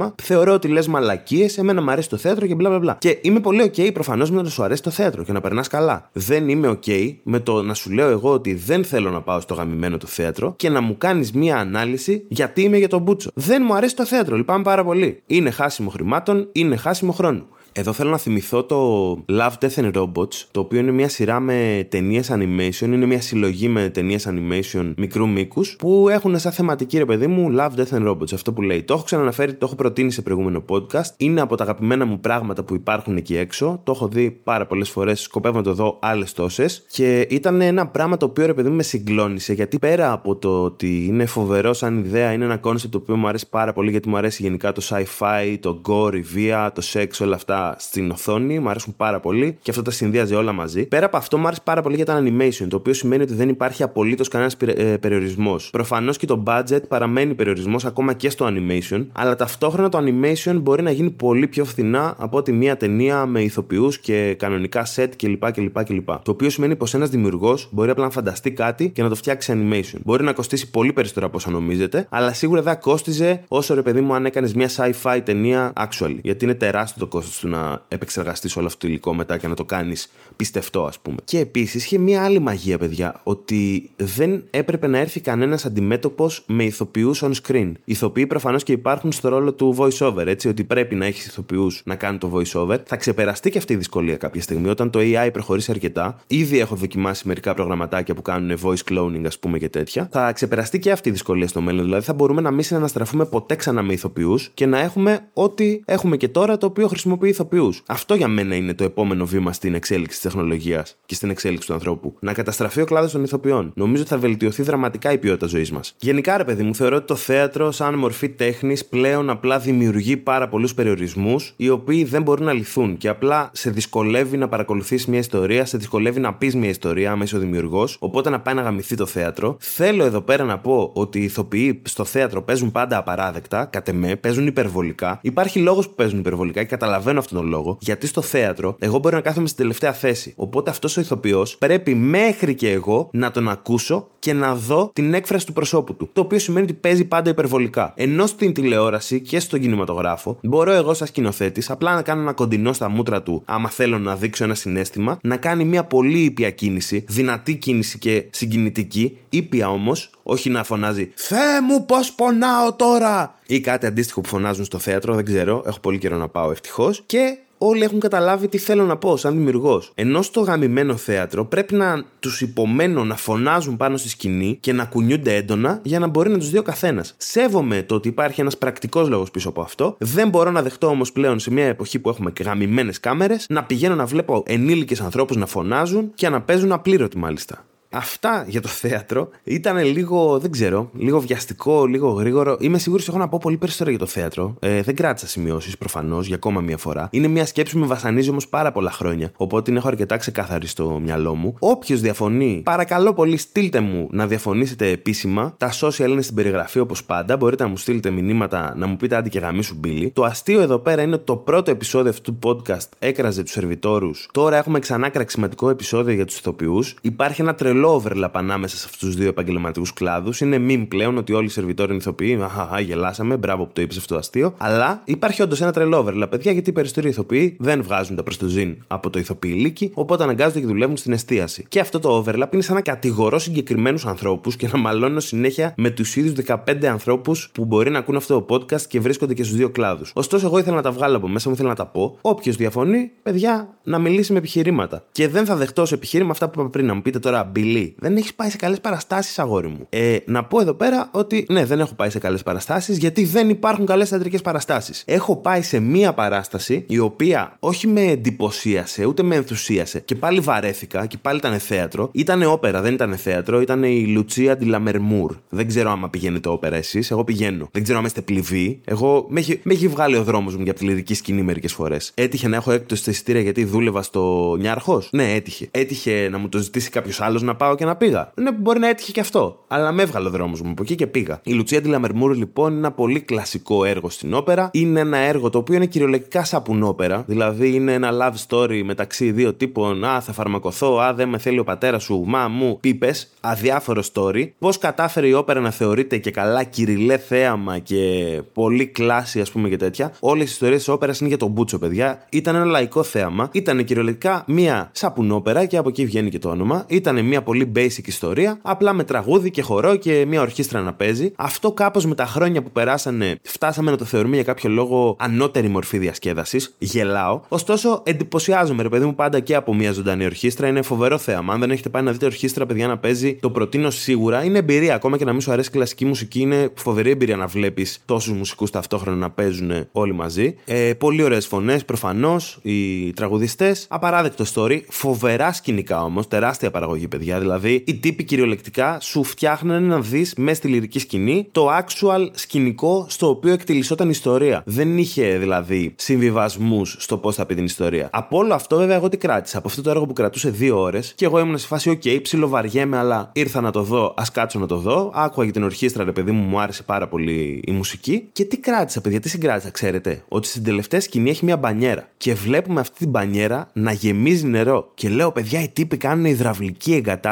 θέμα. 0.07 0.15
Θεωρώ 0.21 0.53
ότι 0.53 0.67
λες 0.67 0.87
μαλακίες, 0.87 1.57
εμένα 1.57 1.81
μου 1.81 1.91
αρέσει 1.91 2.09
το 2.09 2.17
θέατρο 2.17 2.47
και 2.47 2.55
μπλα 2.55 2.69
μπλα 2.69 2.79
μπλα. 2.79 2.95
Και 2.99 3.17
είμαι 3.21 3.39
πολύ 3.39 3.71
OK 3.75 3.93
προφανώς 3.93 4.29
με 4.29 4.37
το 4.37 4.43
να 4.43 4.49
σου 4.49 4.63
αρέσει 4.63 4.83
το 4.83 4.89
θέατρο 4.89 5.23
και 5.23 5.31
να 5.31 5.41
περνάς 5.41 5.67
καλά. 5.67 6.09
Δεν 6.13 6.49
είμαι 6.49 6.79
OK 6.79 7.15
με 7.23 7.39
το 7.39 7.61
να 7.61 7.73
σου 7.73 7.91
λέω 7.91 8.09
εγώ 8.09 8.31
ότι 8.31 8.53
δεν 8.53 8.83
θέλω 8.83 9.09
να 9.09 9.21
πάω 9.21 9.39
στο 9.39 9.53
γαμημένο 9.53 9.97
του 9.97 10.07
θέατρο 10.07 10.53
και 10.55 10.69
να 10.69 10.81
μου 10.81 10.97
κάνεις 10.97 11.31
μία 11.31 11.57
ανάλυση 11.57 12.25
γιατί 12.27 12.61
είμαι 12.61 12.77
για 12.77 12.87
τον 12.87 13.01
Μπούτσο. 13.01 13.31
Δεν 13.33 13.63
μου 13.65 13.75
αρέσει 13.75 13.95
το 13.95 14.05
θέατρο, 14.05 14.35
λυπάμαι 14.35 14.63
πάρα 14.63 14.83
πολύ. 14.83 15.21
Είναι 15.25 15.49
χάσιμο 15.49 15.89
χρημάτων, 15.89 16.49
είναι 16.51 16.75
χάσιμο 16.75 17.11
χρόνο. 17.11 17.45
Εδώ 17.79 17.93
θέλω 17.93 18.09
να 18.09 18.17
θυμηθώ 18.17 18.63
το 18.63 19.11
Love, 19.29 19.51
Death 19.61 19.75
and 19.75 19.91
Robots, 19.93 20.45
το 20.51 20.59
οποίο 20.59 20.79
είναι 20.79 20.91
μια 20.91 21.09
σειρά 21.09 21.39
με 21.39 21.87
ταινίες 21.89 22.31
animation, 22.31 22.81
είναι 22.81 23.05
μια 23.05 23.21
συλλογή 23.21 23.67
με 23.67 23.89
ταινίες 23.89 24.27
animation 24.29 24.93
μικρού 24.97 25.29
μήκους, 25.29 25.75
που 25.75 26.07
έχουν 26.09 26.39
σαν 26.39 26.51
θεματική 26.51 26.97
ρε 26.97 27.05
παιδί 27.05 27.27
μου 27.27 27.55
Love, 27.57 27.69
Death 27.69 27.97
and 27.97 28.09
Robots, 28.09 28.33
αυτό 28.33 28.53
που 28.53 28.61
λέει. 28.61 28.83
Το 28.83 28.93
έχω 28.93 29.03
ξαναναφέρει, 29.03 29.53
το 29.53 29.65
έχω 29.65 29.75
προτείνει 29.75 30.11
σε 30.11 30.21
προηγούμενο 30.21 30.63
podcast. 30.69 31.09
Είναι 31.17 31.41
από 31.41 31.55
τα 31.55 31.63
αγαπημένα 31.63 32.05
μου 32.05 32.19
πράγματα 32.19 32.63
που 32.63 32.73
υπάρχουν 32.73 33.17
εκεί 33.17 33.37
έξω. 33.37 33.81
Το 33.83 33.91
έχω 33.91 34.07
δει 34.07 34.31
πάρα 34.31 34.65
πολλές 34.67 34.89
φορές, 34.89 35.21
σκοπεύω 35.21 35.57
να 35.57 35.63
το 35.63 35.73
δω 35.73 35.99
άλλες 36.01 36.33
τόσες. 36.33 36.85
Και 36.91 37.27
ήταν 37.29 37.61
ένα 37.61 37.87
πράγμα 37.87 38.17
το 38.17 38.25
οποίο 38.25 38.45
ρε 38.45 38.53
παιδί 38.53 38.69
μου 38.69 38.75
με 38.75 38.83
συγκλόνισε, 38.83 39.53
γιατί 39.53 39.79
πέρα 39.79 40.11
από 40.11 40.35
το 40.35 40.63
ότι 40.63 41.05
είναι 41.05 41.25
φοβερό 41.25 41.73
σαν 41.73 41.97
ιδέα, 41.97 42.31
είναι 42.31 42.45
ένα 42.45 42.57
κόνσεπτ 42.57 42.91
το 42.91 42.99
οποίο 43.01 43.15
μου 43.15 43.27
αρέσει 43.27 43.49
πάρα 43.49 43.73
πολύ, 43.73 43.91
γιατί 43.91 44.09
μου 44.09 44.17
αρέσει 44.17 44.43
γενικά 44.43 44.71
το 44.71 44.81
sci-fi, 44.89 45.57
το 45.59 45.81
gore, 45.89 46.15
η 46.15 46.21
βία, 46.21 46.71
το 46.75 46.81
σεξ, 46.81 47.21
όλα 47.21 47.35
αυτά 47.35 47.66
στην 47.77 48.11
οθόνη, 48.11 48.59
μου 48.59 48.69
αρέσουν 48.69 48.95
πάρα 48.97 49.19
πολύ 49.19 49.57
και 49.61 49.69
αυτό 49.69 49.81
τα 49.81 49.91
συνδυάζει 49.91 50.33
όλα 50.33 50.51
μαζί. 50.51 50.85
Πέρα 50.85 51.05
από 51.05 51.17
αυτό, 51.17 51.37
μου 51.37 51.47
άρεσε 51.47 51.61
πάρα 51.63 51.81
πολύ 51.81 51.95
γιατί 51.95 52.05
είναι 52.05 52.23
animation, 52.23 52.65
το 52.69 52.75
οποίο 52.75 52.93
σημαίνει 52.93 53.23
ότι 53.23 53.33
δεν 53.33 53.49
υπάρχει 53.49 53.83
απολύτως 53.83 54.27
κανένας 54.27 54.55
ε, 54.59 54.97
περιορισμός. 54.97 55.69
Προφανώς 55.69 56.17
και 56.17 56.25
το 56.25 56.43
budget 56.47 56.87
παραμένει 56.87 57.33
περιορισμός 57.33 57.85
ακόμα 57.85 58.13
και 58.13 58.29
στο 58.29 58.47
animation, 58.49 59.05
αλλά 59.11 59.35
ταυτόχρονα 59.35 59.89
το 59.89 59.97
animation 59.97 60.55
μπορεί 60.61 60.83
να 60.83 60.91
γίνει 60.91 61.09
πολύ 61.09 61.47
πιο 61.47 61.65
φθηνά 61.65 62.15
από 62.17 62.37
ότι 62.37 62.51
μια 62.51 62.77
ταινία 62.77 63.25
με 63.25 63.41
ηθοποιούς 63.41 63.99
και 63.99 64.35
κανονικά 64.39 64.85
set 64.95 65.09
κλπ. 65.15 65.51
κλπ, 65.51 65.83
κλπ. 65.83 66.05
Το 66.05 66.31
οποίο 66.31 66.49
σημαίνει 66.49 66.75
πως 66.75 66.93
ένας 66.93 67.09
δημιουργός 67.09 67.67
μπορεί 67.71 67.89
απλά 67.89 68.03
να 68.03 68.09
φανταστεί 68.09 68.51
κάτι 68.51 68.89
και 68.89 69.03
να 69.03 69.09
το 69.09 69.15
φτιάξει 69.15 69.53
animation. 69.55 69.99
Μπορεί 70.03 70.23
να 70.23 70.33
κοστίσει 70.33 70.69
πολύ 70.69 70.93
περισσότερο 70.93 71.25
από 71.25 71.37
όσο 71.37 71.51
νομίζετε, 71.51 72.07
αλλά 72.09 72.33
σίγουρα 72.33 72.61
δεν 72.61 72.79
κόστιζε 72.79 73.43
όσο 73.47 73.73
ρε 73.73 73.81
παιδί 73.81 74.01
μου 74.01 74.13
αν 74.13 74.25
έκανες 74.25 74.53
μια 74.53 74.69
sci-fi 74.75 75.19
ταινία 75.23 75.73
actually. 75.75 76.17
Γιατί 76.21 76.45
είναι 76.45 76.53
τεράστιο 76.53 76.99
το 76.99 77.07
κόστος 77.07 77.39
του 77.39 77.46
να 77.47 77.57
να 77.57 77.81
επεξεργαστείς 77.87 78.55
όλο 78.55 78.65
αυτό 78.65 78.79
το 78.79 78.87
υλικό 78.87 79.13
μετά 79.13 79.37
και 79.37 79.47
να 79.47 79.55
το 79.55 79.65
κάνεις 79.65 80.11
πιστευτό, 80.35 80.85
ας 80.85 80.99
πούμε. 80.99 81.17
Και 81.23 81.39
επίσης 81.39 81.85
είχε 81.85 81.97
μία 81.97 82.23
άλλη 82.23 82.39
μαγεία, 82.39 82.77
παιδιά, 82.77 83.21
ότι 83.23 83.89
δεν 83.95 84.43
έπρεπε 84.49 84.87
να 84.87 84.97
έρθει 84.97 85.19
κανένας 85.19 85.65
αντιμέτωπος 85.65 86.43
με 86.47 86.63
ηθοποιούς 86.63 87.23
on 87.23 87.31
screen. 87.43 87.71
Ηθοποιοί 87.85 88.27
προφανώς 88.27 88.63
και 88.63 88.71
υπάρχουν 88.71 89.11
στο 89.11 89.29
ρόλο 89.29 89.53
του 89.53 89.75
voice-over, 89.77 90.25
έτσι, 90.25 90.47
ότι 90.47 90.63
πρέπει 90.63 90.95
να 90.95 91.05
έχεις 91.05 91.25
ηθοποιούς 91.25 91.81
να 91.85 91.95
κάνει 91.95 92.17
το 92.17 92.31
voice-over. 92.33 92.77
Θα 92.85 92.95
ξεπεραστεί 92.95 93.49
και 93.49 93.57
αυτή 93.57 93.73
η 93.73 93.75
δυσκολία 93.75 94.17
κάποια 94.17 94.41
στιγμή 94.41 94.69
όταν 94.69 94.89
το 94.89 94.99
AI 95.01 95.29
προχωρήσει 95.33 95.71
αρκετά. 95.71 96.19
Ήδη 96.27 96.59
έχω 96.59 96.75
δοκιμάσει 96.75 97.27
μερικά 97.27 97.53
προγραμματάκια 97.53 98.13
που 98.13 98.21
κάνουν 98.21 98.57
voice 98.63 98.91
cloning, 98.91 99.23
ας 99.25 99.39
πούμε, 99.39 99.57
και 99.57 99.69
τέτοια. 99.69 100.09
Θα 100.11 100.31
ξεπεραστεί 100.31 100.79
και 100.79 100.91
αυτή 100.91 101.09
η 101.09 101.11
δυσκολία 101.11 101.47
στο 101.47 101.61
μέλλον. 101.61 101.83
Δηλαδή 101.83 102.05
θα 102.05 102.13
μπορούμε 102.13 102.41
να 102.41 102.51
μην 102.51 102.63
συναναστραφούμε 102.63 103.25
ποτέ 103.25 103.55
ξανά 103.55 103.81
με 103.81 103.93
ηθοποιούς 103.93 104.49
και 104.53 104.65
να 104.65 104.79
έχουμε 104.79 105.27
ό,τι 105.33 105.79
έχουμε 105.85 106.17
και 106.17 106.27
τώρα 106.27 106.57
το 106.57 106.65
οποίο 106.65 106.87
χρησιμοποιεί 106.87 107.29
ηθοποιούς. 107.37 107.83
Αυτό 107.87 108.15
για 108.15 108.27
μένα 108.27 108.55
είναι 108.55 108.73
το 108.73 108.83
επόμενο 108.83 109.25
βήμα 109.25 109.53
στην 109.53 109.73
εξέλιξη 109.73 110.21
της 110.21 110.21
τεχνολογίας 110.21 110.97
και 111.05 111.15
στην 111.15 111.29
εξέλιξη 111.29 111.67
του 111.67 111.73
ανθρώπου. 111.73 112.15
Να 112.19 112.33
καταστραφεί 112.33 112.81
ο 112.81 112.85
κλάδος 112.85 113.11
των 113.11 113.23
ηθοποιών. 113.23 113.71
Νομίζω 113.75 114.01
ότι 114.01 114.11
θα 114.11 114.17
βελτιωθεί 114.17 114.63
δραματικά 114.63 115.11
η 115.11 115.17
ποιότητα 115.17 115.47
ζωής 115.47 115.71
μας. 115.71 115.95
Γενικά, 115.99 116.37
ρε 116.37 116.43
παιδί 116.43 116.63
μου, 116.63 116.75
θεωρώ 116.75 116.95
ότι 116.95 117.05
το 117.05 117.15
θέατρο, 117.15 117.71
σαν 117.71 117.95
μορφή 117.95 118.29
τέχνης, 118.29 118.85
πλέον 118.85 119.29
απλά 119.29 119.59
δημιουργεί 119.59 120.17
πάρα 120.17 120.47
πολλούς 120.47 120.73
περιορισμούς, 120.73 121.53
οι 121.57 121.69
οποίοι 121.69 122.03
δεν 122.03 122.21
μπορούν 122.21 122.45
να 122.45 122.53
λυθούν 122.53 122.97
και 122.97 123.07
απλά 123.07 123.49
σε 123.53 123.69
δυσκολεύει 123.69 124.37
να 124.37 124.47
παρακολουθήσει 124.47 125.09
μια 125.09 125.19
ιστορία, 125.19 125.65
σε 125.65 125.77
δυσκολεύει 125.77 126.19
να 126.19 126.33
πεις 126.33 126.55
μια 126.55 126.69
ιστορία 126.69 127.15
μέσω 127.15 127.37
δημιουργός, 127.37 127.97
οπότε 127.99 128.29
να 128.29 128.39
πάει 128.39 128.55
να 128.55 128.61
γαμηθεί 128.61 128.95
το 128.95 129.05
θέατρο. 129.05 129.57
Θέλω 129.59 130.03
εδώ 130.03 130.21
πέρα 130.21 130.43
να 130.43 130.57
πω 130.57 130.91
ότι 130.93 131.19
οι 131.19 131.23
ηθοποιοί 131.23 131.81
στο 131.85 132.05
θέατρο 132.05 132.41
παίζουν 132.41 132.71
πάντα 132.71 132.97
απαράδεκτα, 132.97 133.65
κατ' 133.65 133.87
εμέ, 133.87 134.15
παίζουν 134.15 134.47
υπερβολικά. 134.47 135.19
Υπάρχει 135.21 135.59
λόγος 135.59 135.87
που 135.87 135.95
παίζουν 135.95 136.19
υπερβολικά 136.19 136.61
και 136.61 136.67
καταλαβαίνω 136.67 137.19
αυτόν 137.27 137.41
τον 137.41 137.49
λόγο, 137.49 137.77
γιατί 137.79 138.07
στο 138.07 138.21
θέατρο 138.21 138.75
εγώ 138.79 138.99
μπορεί 138.99 139.15
να 139.15 139.21
κάθομαι 139.21 139.47
στην 139.47 139.59
τελευταία 139.59 139.93
θέση. 139.93 140.33
Οπότε 140.35 140.69
αυτός 140.69 140.97
ο 140.97 141.01
ηθοποιός 141.01 141.57
πρέπει 141.57 141.95
μέχρι 141.95 142.55
και 142.55 142.71
εγώ 142.71 143.09
να 143.13 143.31
τον 143.31 143.49
ακούσω 143.49 144.07
και 144.19 144.33
να 144.33 144.55
δω 144.55 144.91
την 144.93 145.13
έκφραση 145.13 145.45
του 145.45 145.53
προσώπου 145.53 145.95
του. 145.95 146.09
Το 146.13 146.21
οποίο 146.21 146.39
σημαίνει 146.39 146.65
ότι 146.65 146.73
παίζει 146.73 147.05
πάντα 147.05 147.29
υπερβολικά. 147.29 147.93
Ενώ 147.95 148.25
στην 148.25 148.53
τηλεόραση 148.53 149.21
και 149.21 149.39
στον 149.39 149.59
κινηματογράφο 149.59 150.37
μπορώ 150.43 150.71
εγώ, 150.71 150.93
σαν 150.93 151.07
σκηνοθέτης, 151.07 151.69
απλά 151.69 151.95
να 151.95 152.01
κάνω 152.01 152.21
ένα 152.21 152.33
κοντινό 152.33 152.73
στα 152.73 152.89
μούτρα 152.89 153.23
του, 153.23 153.41
άμα 153.45 153.69
θέλω 153.69 153.99
να 153.99 154.15
δείξω 154.15 154.43
ένα 154.43 154.55
συνέστημα, 154.55 155.19
να 155.21 155.37
κάνει 155.37 155.63
μια 155.63 155.83
πολύ 155.83 156.19
ήπια 156.19 156.49
κίνηση, 156.49 157.05
δυνατή 157.07 157.55
κίνηση 157.55 157.99
και 157.99 158.25
συγκινητική, 158.29 159.17
ήπια 159.29 159.69
όμως, 159.69 160.09
όχι 160.29 160.49
να 160.49 160.63
φωνάζει 160.63 161.11
Θεέ 161.15 161.61
μου, 161.61 161.85
πώς 161.85 162.11
πονάω 162.11 162.73
τώρα! 162.73 163.35
ή 163.47 163.59
κάτι 163.59 163.85
αντίστοιχο 163.85 164.21
που 164.21 164.27
φωνάζουν 164.27 164.65
στο 164.65 164.77
θέατρο, 164.77 165.15
δεν 165.15 165.25
ξέρω, 165.25 165.63
έχω 165.65 165.79
πολύ 165.79 165.97
καιρό 165.97 166.17
να 166.17 166.27
πάω 166.27 166.51
ευτυχώς. 166.51 167.03
Και 167.05 167.37
όλοι 167.57 167.83
έχουν 167.83 167.99
καταλάβει 167.99 168.47
τι 168.47 168.57
θέλω 168.57 168.85
να 168.85 168.97
πω 168.97 169.17
σαν 169.17 169.33
δημιουργός. 169.33 169.91
Ενώ 169.95 170.21
στο 170.21 170.41
γαμημένο 170.41 170.95
θέατρο 170.95 171.45
πρέπει 171.45 171.75
να 171.75 172.03
τους 172.19 172.41
υπομένω 172.41 173.03
να 173.03 173.15
φωνάζουν 173.15 173.77
πάνω 173.77 173.97
στη 173.97 174.09
σκηνή 174.09 174.57
και 174.59 174.73
να 174.73 174.85
κουνιούνται 174.85 175.35
έντονα 175.35 175.79
για 175.83 175.99
να 175.99 176.07
μπορεί 176.07 176.29
να 176.29 176.37
τους 176.37 176.49
δει 176.49 176.57
ο 176.57 176.61
καθένας. 176.61 177.15
Σέβομαι 177.17 177.83
το 177.83 177.95
ότι 177.95 178.07
υπάρχει 178.07 178.41
ένας 178.41 178.57
πρακτικός 178.57 179.09
λόγος 179.09 179.31
πίσω 179.31 179.49
από 179.49 179.61
αυτό. 179.61 179.95
Δεν 179.99 180.29
μπορώ 180.29 180.51
να 180.51 180.61
δεχτώ 180.61 180.87
όμως 180.87 181.11
πλέον 181.11 181.39
σε 181.39 181.51
μια 181.51 181.65
εποχή 181.65 181.99
που 181.99 182.09
έχουμε 182.09 182.31
γαμημένες 182.43 182.99
κάμερες 182.99 183.45
να 183.49 183.63
πηγαίνω 183.63 183.95
να 183.95 184.05
βλέπω 184.05 184.43
ενήλικες 184.45 185.01
ανθρώπους 185.01 185.35
να 185.35 185.45
φωνάζουν 185.45 186.11
και 186.13 186.29
να 186.29 186.41
παίζουν 186.41 186.71
απλήρωτοι 186.71 187.17
μάλιστα. 187.17 187.65
Αυτά 187.89 188.45
για 188.47 188.61
το 188.61 188.67
θέατρο 188.67 189.29
ήταν 189.43 189.85
λίγο, 189.85 190.39
δεν 190.39 190.51
ξέρω, 190.51 190.89
λίγο 190.97 191.19
βιαστικό, 191.19 191.85
λίγο 191.85 192.09
γρήγορο. 192.09 192.57
Είμαι 192.59 192.77
σίγουρος 192.77 193.03
ότι 193.03 193.11
έχω 193.11 193.23
να 193.23 193.29
πω 193.29 193.37
πολύ 193.41 193.57
περισσότερο 193.57 193.89
για 193.89 193.99
το 193.99 194.05
θέατρο. 194.05 194.55
Ε, 194.59 194.81
δεν 194.81 194.95
κράτησα 194.95 195.27
σημειώσεις 195.27 195.77
προφανώς 195.77 196.27
για 196.27 196.35
ακόμα 196.35 196.61
μία 196.61 196.77
φορά. 196.77 197.07
Είναι 197.11 197.27
μια 197.27 197.45
σκέψη 197.45 197.73
που 197.73 197.79
με 197.79 197.85
βασανίζει 197.85 198.29
όμως 198.29 198.47
πάρα 198.47 198.71
πολλά 198.71 198.91
χρόνια. 198.91 199.31
Οπότε 199.37 199.63
την 199.63 199.77
έχω 199.77 199.87
αρκετά 199.87 200.17
ξεκάθαρη 200.17 200.67
στο 200.67 200.99
μυαλό 201.03 201.35
μου. 201.35 201.55
Όποιος 201.59 202.01
διαφωνεί, 202.01 202.61
παρακαλώ 202.63 203.13
πολύ, 203.13 203.37
στείλτε 203.37 203.79
μου 203.79 204.07
να 204.11 204.27
διαφωνήσετε 204.27 204.87
επίσημα. 204.89 205.53
Τα 205.57 205.71
social 205.81 206.07
είναι 206.09 206.21
στην 206.21 206.35
περιγραφή 206.35 206.79
όπως 206.79 207.03
πάντα. 207.03 207.37
Μπορείτε 207.37 207.63
να 207.63 207.69
μου 207.69 207.77
στείλετε 207.77 208.09
μηνύματα 208.09 208.73
να 208.77 208.87
μου 208.87 208.97
πείτε 208.97 209.15
άντι 209.15 209.29
και 209.29 209.39
γαμί 209.39 209.63
σου 209.63 209.75
μπίλι. 209.79 210.11
Το 210.11 210.23
αστείο 210.23 210.61
εδώ 210.61 210.79
πέρα 210.79 211.01
είναι 211.01 211.15
ότι 211.15 211.25
το 211.25 211.35
πρώτο 211.35 211.71
επεισόδιο 211.71 212.09
αυτού 212.09 212.37
του 212.37 212.49
podcast 212.49 212.89
έκραζε 212.99 213.43
τους 213.43 213.51
σερβιτόρους. 213.51 214.29
Τώρα 214.31 214.57
έχουμε 214.57 214.79
ξανά 214.79 215.09
κραξιματικό 215.09 215.69
επεισόδιο 215.69 216.13
για 216.13 216.25
τους 216.25 216.37
ηθοποιούς. 216.37 216.95
Υπάρχει 217.01 217.41
ένα 217.41 217.55
τρελό 217.55 217.76
τρελό 217.77 218.03
overlap 218.03 218.29
ανάμεσα 218.31 218.77
σε 218.77 218.85
αυτούς 218.85 218.99
τους 218.99 219.15
δύο 219.15 219.27
επαγγελματικούς 219.27 219.93
κλάδους. 219.93 220.41
Είναι 220.41 220.57
meme 220.69 220.85
πλέον 220.87 221.17
ότι 221.17 221.33
όλοι 221.33 221.45
οι 221.45 221.49
σερβιτόροι 221.49 221.89
είναι 221.89 221.99
ηθοποιοί. 221.99 222.39
Αχαχά, 222.41 222.79
γελάσαμε. 222.79 223.37
Μπράβο 223.37 223.65
που 223.65 223.71
το 223.73 223.81
είπες 223.81 223.97
αυτό 223.97 224.13
το 224.13 224.19
αστείο. 224.19 224.53
Αλλά 224.57 225.01
υπάρχει 225.05 225.41
όντως 225.41 225.61
ένα 225.61 225.71
τρελό 225.71 226.05
overlap, 226.05 226.27
παιδιά, 226.29 226.51
γιατί 226.51 226.69
οι 226.69 226.73
περισσότεροι 226.73 227.07
ηθοποιοί 227.07 227.55
δεν 227.59 227.83
βγάζουν 227.83 228.15
τα 228.15 228.23
προς 228.23 228.37
το 228.37 228.47
ζήν 228.47 228.77
από 228.87 229.09
το 229.09 229.19
ηθοποιή 229.19 229.51
λύκη, 229.51 229.91
οπότε 229.93 230.23
αναγκάζονται 230.23 230.59
και 230.59 230.65
δουλεύουν 230.65 230.97
στην 230.97 231.13
εστίαση. 231.13 231.65
Και 231.67 231.79
αυτό 231.79 231.99
το 231.99 232.23
overlap 232.25 232.47
είναι 232.53 232.61
σαν 232.61 232.75
να 232.75 232.81
κατηγορώ 232.81 233.39
συγκεκριμένους 233.39 234.05
ανθρώπους 234.05 234.55
και 234.55 234.69
να 234.71 234.77
μαλώνω 234.79 235.19
συνέχεια 235.19 235.73
με 235.77 235.89
τους 235.89 236.15
ίδιους 236.15 236.33
15 236.47 236.85
ανθρώπους 236.85 237.49
που 237.53 237.65
μπορεί 237.65 237.89
να 237.89 237.99
ακούν 237.99 238.15
αυτό 238.15 238.41
το 238.41 238.55
podcast 238.55 238.81
και 238.81 238.99
βρίσκονται 238.99 239.33
και 239.33 239.43
στους 239.43 239.57
δύο 239.57 239.69
κλάδους. 239.69 240.11
Ωστόσο, 240.15 240.45
εγώ 240.45 240.57
ήθελα 240.57 240.75
να 240.75 240.81
τα 240.81 240.91
βγάλω 240.91 241.17
από 241.17 241.27
μέσα 241.27 241.49
μου, 241.49 241.55
ήθελα 241.55 241.69
να 241.69 241.75
τα 241.75 241.85
πω. 241.85 242.17
Όποιος 242.21 242.55
διαφωνεί, 242.55 243.11
παιδιά, 243.23 243.77
να 243.83 243.99
μιλήσει 243.99 244.31
με 244.31 244.37
επιχειρήματα. 244.37 245.03
Και 245.11 245.27
δεν 245.27 245.45
θα 245.45 245.55
δεχτώ 245.55 245.85
σε 245.85 245.95
επιχείρημα 245.95 246.31
αυτά 246.31 246.49
που 246.49 246.59
είπα 246.59 246.69
πριν, 246.69 246.85
να 246.85 246.93
μου 246.93 247.01
πείτε 247.01 247.19
τώρα, 247.19 247.43
Μπιλί, 247.67 247.95
δεν 247.99 248.17
έχεις 248.17 248.33
πάει 248.33 248.49
σε 248.49 248.57
καλές 248.57 248.81
παραστάσεις, 248.81 249.39
αγόρι 249.39 249.67
μου. 249.67 249.85
Ε, 249.89 250.17
να 250.25 250.43
πω 250.43 250.61
εδώ 250.61 250.73
πέρα 250.73 251.09
ότι 251.11 251.45
ναι, 251.49 251.65
δεν 251.65 251.79
έχω 251.79 251.93
πάει 251.95 252.09
σε 252.09 252.19
καλές 252.19 252.43
παραστάσεις 252.43 252.97
γιατί 252.97 253.25
δεν 253.25 253.49
υπάρχουν 253.49 253.85
καλές 253.85 254.09
θεατρικές 254.09 254.41
παραστάσεις. 254.41 255.03
Έχω 255.07 255.35
πάει 255.35 255.61
σε 255.61 255.79
μία 255.79 256.13
παράσταση 256.13 256.83
η 256.87 256.99
οποία 256.99 257.55
όχι 257.59 257.87
με 257.87 258.01
εντυπωσίασε 258.01 259.05
ούτε 259.05 259.23
με 259.23 259.35
ενθουσίασε 259.35 259.99
και 259.99 260.15
πάλι 260.15 260.39
βαρέθηκα 260.39 261.05
και 261.05 261.17
πάλι 261.21 261.37
ήταν 261.37 261.59
θέατρο. 261.59 262.09
Ήταν 262.13 262.43
όπερα, 262.43 262.81
δεν 262.81 262.93
ήταν 262.93 263.17
θέατρο, 263.17 263.61
ήταν 263.61 263.83
η 263.83 264.07
Λουτσία 264.07 264.57
Ντιλαμερμούρ. 264.57 265.35
Δεν 265.49 265.67
ξέρω 265.67 265.91
άμα 265.91 266.09
πηγαίνετε 266.09 266.49
όπερα 266.49 266.75
εσείς. 266.75 267.11
Εγώ 267.11 267.23
πηγαίνω. 267.23 267.69
Δεν 267.71 267.83
ξέρω 267.83 267.99
αν 267.99 268.05
είστε 268.05 268.21
πληβοί. 268.21 268.81
Εγώ 268.85 269.25
με 269.29 269.39
έχει, 269.39 269.59
με 269.63 269.73
έχει 269.73 269.87
βγάλει 269.87 270.15
ο 270.15 270.23
δρόμος 270.23 270.55
μου 270.55 270.63
για 270.63 270.73
τη 270.73 270.85
λυρική 270.85 271.13
σκηνή 271.13 271.41
μερικές 271.41 271.73
φορές. 271.73 272.11
Έτυχε 272.13 272.47
να 272.47 272.55
έχω 272.55 272.71
έκπτωση 272.71 273.01
στα 273.01 273.11
εισιτήρια 273.11 273.41
γιατί 273.41 273.63
δούλευα 273.63 274.01
στο 274.01 274.55
Νιάρχος; 274.59 275.09
Ναι, 275.11 275.33
έτυχε. 275.33 275.67
Έτυχε 275.71 276.27
να 276.31 276.37
μου 276.37 276.49
το 276.49 276.57
ζητήσει 276.57 276.89
κάποιος 276.89 277.21
άλλος 277.21 277.41
να 277.41 277.55
πάω 277.57 277.75
και 277.75 277.85
να 277.85 277.95
πήγα. 277.95 278.31
Ναι, 278.35 278.51
μπορεί 278.51 278.79
να 278.79 278.87
έτυχε 278.87 279.11
και 279.11 279.19
αυτό. 279.19 279.63
Αλλά 279.67 279.91
με 279.91 280.01
έβγαλε 280.01 280.27
ο 280.27 280.31
δρόμος 280.31 280.61
μου 280.61 280.69
από 280.71 280.81
εκεί 280.81 280.95
και 280.95 281.07
πήγα. 281.07 281.39
Η 281.43 281.53
Λουτσία 281.53 281.81
Τιλαμερμούρ 281.81 282.35
λοιπόν 282.35 282.69
είναι 282.69 282.77
ένα 282.77 282.91
πολύ 282.91 283.19
κλασικό 283.19 283.85
έργο 283.85 284.09
στην 284.09 284.33
όπερα. 284.33 284.69
Είναι 284.73 284.99
ένα 284.99 285.17
έργο 285.17 285.49
το 285.49 285.57
οποίο 285.57 285.75
είναι 285.75 285.85
κυριολεκτικά 285.85 286.43
σαπουνόπερα. 286.43 287.23
Δηλαδή 287.27 287.73
είναι 287.73 287.93
ένα 287.93 288.09
love 288.11 288.47
story 288.47 288.81
μεταξύ 288.85 289.31
δύο 289.31 289.53
τύπων. 289.53 290.03
Α, 290.03 290.21
θα 290.21 290.33
φαρμακοθώ. 290.33 290.97
Α, 290.97 291.13
δεν 291.13 291.29
με 291.29 291.37
θέλει 291.37 291.59
ο 291.59 291.63
πατέρας 291.63 292.03
σου. 292.03 292.23
Μα 292.25 292.47
μου 292.47 292.77
πίπες. 292.79 293.33
Αδιάφορο 293.41 294.03
story. 294.13 294.49
Πώς 294.59 294.77
κατάφερε 294.77 295.27
η 295.27 295.33
όπερα 295.33 295.59
να 295.59 295.71
θεωρείται 295.71 296.17
και 296.17 296.31
καλά 296.31 296.63
κυριλέ 296.63 297.17
θέαμα 297.17 297.79
και 297.79 298.41
πολύ 298.53 298.85
κλάση, 298.87 299.39
ας 299.39 299.51
πούμε 299.51 299.69
και 299.69 299.77
τέτοια. 299.77 300.13
Όλες 300.19 300.47
οι 300.47 300.49
ιστορίες 300.51 300.77
της 300.77 300.87
όπερας 300.87 301.19
είναι 301.19 301.29
για 301.29 301.37
τον 301.37 301.49
Μπούτσο, 301.49 301.79
παιδιά. 301.79 302.25
Ήταν 302.29 302.55
ένα 302.55 302.65
λαϊκό 302.65 303.03
θέαμα. 303.03 303.49
Ήταν 303.51 303.83
κυριολεκτικά 303.83 304.43
μία 304.47 304.89
σαπουνόπερα 304.91 305.65
και 305.65 305.77
από 305.77 305.89
εκεί 305.89 306.05
βγαίνει 306.05 306.29
και 306.29 306.39
το 306.39 306.49
όνομα. 306.49 306.85
Ήταν 306.87 307.25
μία 307.25 307.41
πολύ 307.47 307.71
basic 307.75 308.07
ιστορία. 308.07 308.59
Απλά 308.61 308.93
με 308.93 309.03
τραγούδι 309.03 309.51
και 309.51 309.61
χορό 309.61 309.95
και 309.95 310.25
μία 310.27 310.41
ορχήστρα 310.41 310.81
να 310.81 310.93
παίζει. 310.93 311.31
Αυτό 311.35 311.71
κάπως 311.71 312.05
με 312.05 312.15
τα 312.15 312.25
χρόνια 312.25 312.61
που 312.63 312.71
περάσανε 312.71 313.39
φτάσαμε 313.41 313.91
να 313.91 313.97
το 313.97 314.05
θεωρούμε 314.05 314.35
για 314.35 314.43
κάποιο 314.43 314.69
λόγο 314.69 315.15
ανώτερη 315.19 315.67
μορφή 315.67 315.97
διασκέδασης. 315.97 316.75
Γελάω. 316.77 317.41
Ωστόσο, 317.47 318.01
εντυπωσιάζομαι, 318.05 318.83
ρε 318.83 318.89
παιδί 318.89 319.05
μου, 319.05 319.15
πάντα 319.15 319.39
και 319.39 319.55
από 319.55 319.73
μια 319.73 319.91
ζωντανή 319.91 320.25
ορχήστρα. 320.25 320.67
Είναι 320.67 320.81
φοβερό 320.81 321.17
θέαμα. 321.17 321.53
Αν 321.53 321.59
δεν 321.59 321.71
έχετε 321.71 321.89
πάει 321.89 322.03
να 322.03 322.11
δείτε 322.11 322.25
ορχήστρα, 322.25 322.65
παιδιά, 322.65 322.87
να 322.87 322.97
παίζει, 322.97 323.35
το 323.35 323.49
προτείνω 323.49 323.89
σίγουρα. 323.89 324.43
Είναι 324.43 324.57
εμπειρία. 324.57 324.95
Ακόμα 324.95 325.17
και 325.17 325.25
να 325.25 325.31
μην 325.31 325.41
σου 325.41 325.51
αρέσει 325.51 325.69
κλασική 325.69 326.05
μουσική, 326.05 326.39
είναι 326.39 326.69
φοβερή 326.75 327.09
εμπειρία 327.09 327.35
να 327.35 327.47
βλέπεις 327.47 328.01
τόσους 328.05 328.33
μουσικούς 328.33 328.69
ταυτόχρονα 328.69 329.17
να 329.17 329.29
παίζουν 329.29 329.71
όλοι 329.91 330.13
μαζί. 330.13 330.55
Ε, 330.65 330.93
πολύ 330.93 331.23
ωραίες 331.23 331.47
φωνές, 331.47 331.85
προφανώς, 331.85 332.59
οι 332.61 333.13
τραγουδιστές. 333.13 333.85
Απαράδεκτο 333.89 334.45
story. 334.53 334.81
Φοβερά 334.89 335.53
σκηνικά 335.53 336.03
όμως, 336.03 336.27
τεράστια 336.27 336.71
παραγωγή, 336.71 337.07
παιδιά. 337.07 337.36
Δηλαδή, 337.39 337.83
οι 337.87 337.95
τύποι 337.95 338.23
κυριολεκτικά 338.23 338.97
σου 339.01 339.23
φτιάχνανε 339.23 339.87
να 339.87 339.99
δεις 340.01 340.33
μέσα 340.37 340.55
στη 340.55 340.67
λυρική 340.67 340.99
σκηνή 340.99 341.47
το 341.51 341.69
actual 341.77 342.29
σκηνικό 342.31 343.05
στο 343.09 343.29
οποίο 343.29 343.53
εκτελισόταν 343.53 344.07
η 344.07 344.11
ιστορία. 344.13 344.61
Δεν 344.65 344.97
είχε 344.97 345.37
δηλαδή 345.37 345.93
συμβιβασμούς 345.95 346.95
στο 346.99 347.17
πώς 347.17 347.35
θα 347.35 347.45
πει 347.45 347.55
την 347.55 347.65
ιστορία. 347.65 348.09
Από 348.11 348.37
όλο 348.37 348.53
αυτό, 348.53 348.77
βέβαια, 348.77 348.95
εγώ 348.95 349.09
τι 349.09 349.17
κράτησα. 349.17 349.57
Από 349.57 349.67
αυτό 349.67 349.81
το 349.81 349.89
έργο 349.89 350.05
που 350.05 350.13
κρατούσε 350.13 350.49
δύο 350.49 350.81
ώρες 350.81 351.13
και 351.15 351.25
εγώ 351.25 351.39
ήμουν 351.39 351.57
σε 351.57 351.67
φάση, 351.67 351.99
OK, 352.03 352.19
ψιλοβαριέμαι, 352.21 352.97
αλλά 352.97 353.31
ήρθα 353.33 353.61
να 353.61 353.71
το 353.71 353.81
δω, 353.81 354.13
ας 354.17 354.31
κάτσω 354.31 354.59
να 354.59 354.65
το 354.65 354.77
δω. 354.77 355.11
Άκουγα 355.13 355.43
για 355.43 355.53
την 355.53 355.63
ορχήστρα, 355.63 356.03
ρε 356.03 356.11
παιδί 356.11 356.31
μου, 356.31 356.41
μου 356.41 356.59
άρεσε 356.59 356.83
πάρα 356.83 357.07
πολύ 357.07 357.61
η 357.67 357.71
μουσική. 357.71 358.27
Και 358.31 358.45
τι 358.45 358.57
κράτησα, 358.57 359.01
παιδιά, 359.01 359.19
τι 359.19 359.29
συγκράτησα, 359.29 359.69
ξέρετε; 359.69 360.23
Ότι 360.27 360.47
στην 360.47 360.63
τελευταία 360.63 361.01
σκηνή 361.01 361.29
έχει 361.29 361.45
μια 361.45 361.57
μπανιέρα. 361.57 362.07
Και 362.17 362.33
βλέπουμε 362.33 362.79
αυτή 362.79 362.97
την 362.97 363.09
μπανιέρα 363.09 363.69
να 363.73 363.91
γεμίζει 363.91 364.45
νερό. 364.45 364.91
Και 364.93 365.09
λέω, 365.09 365.31
παιδιά, 365.31 365.61
οι 365.61 365.69
τύποι 365.69 365.97
κάνουν 365.97 366.25
υδραυλική 366.25 366.93
εγκατάσταση 366.93 367.26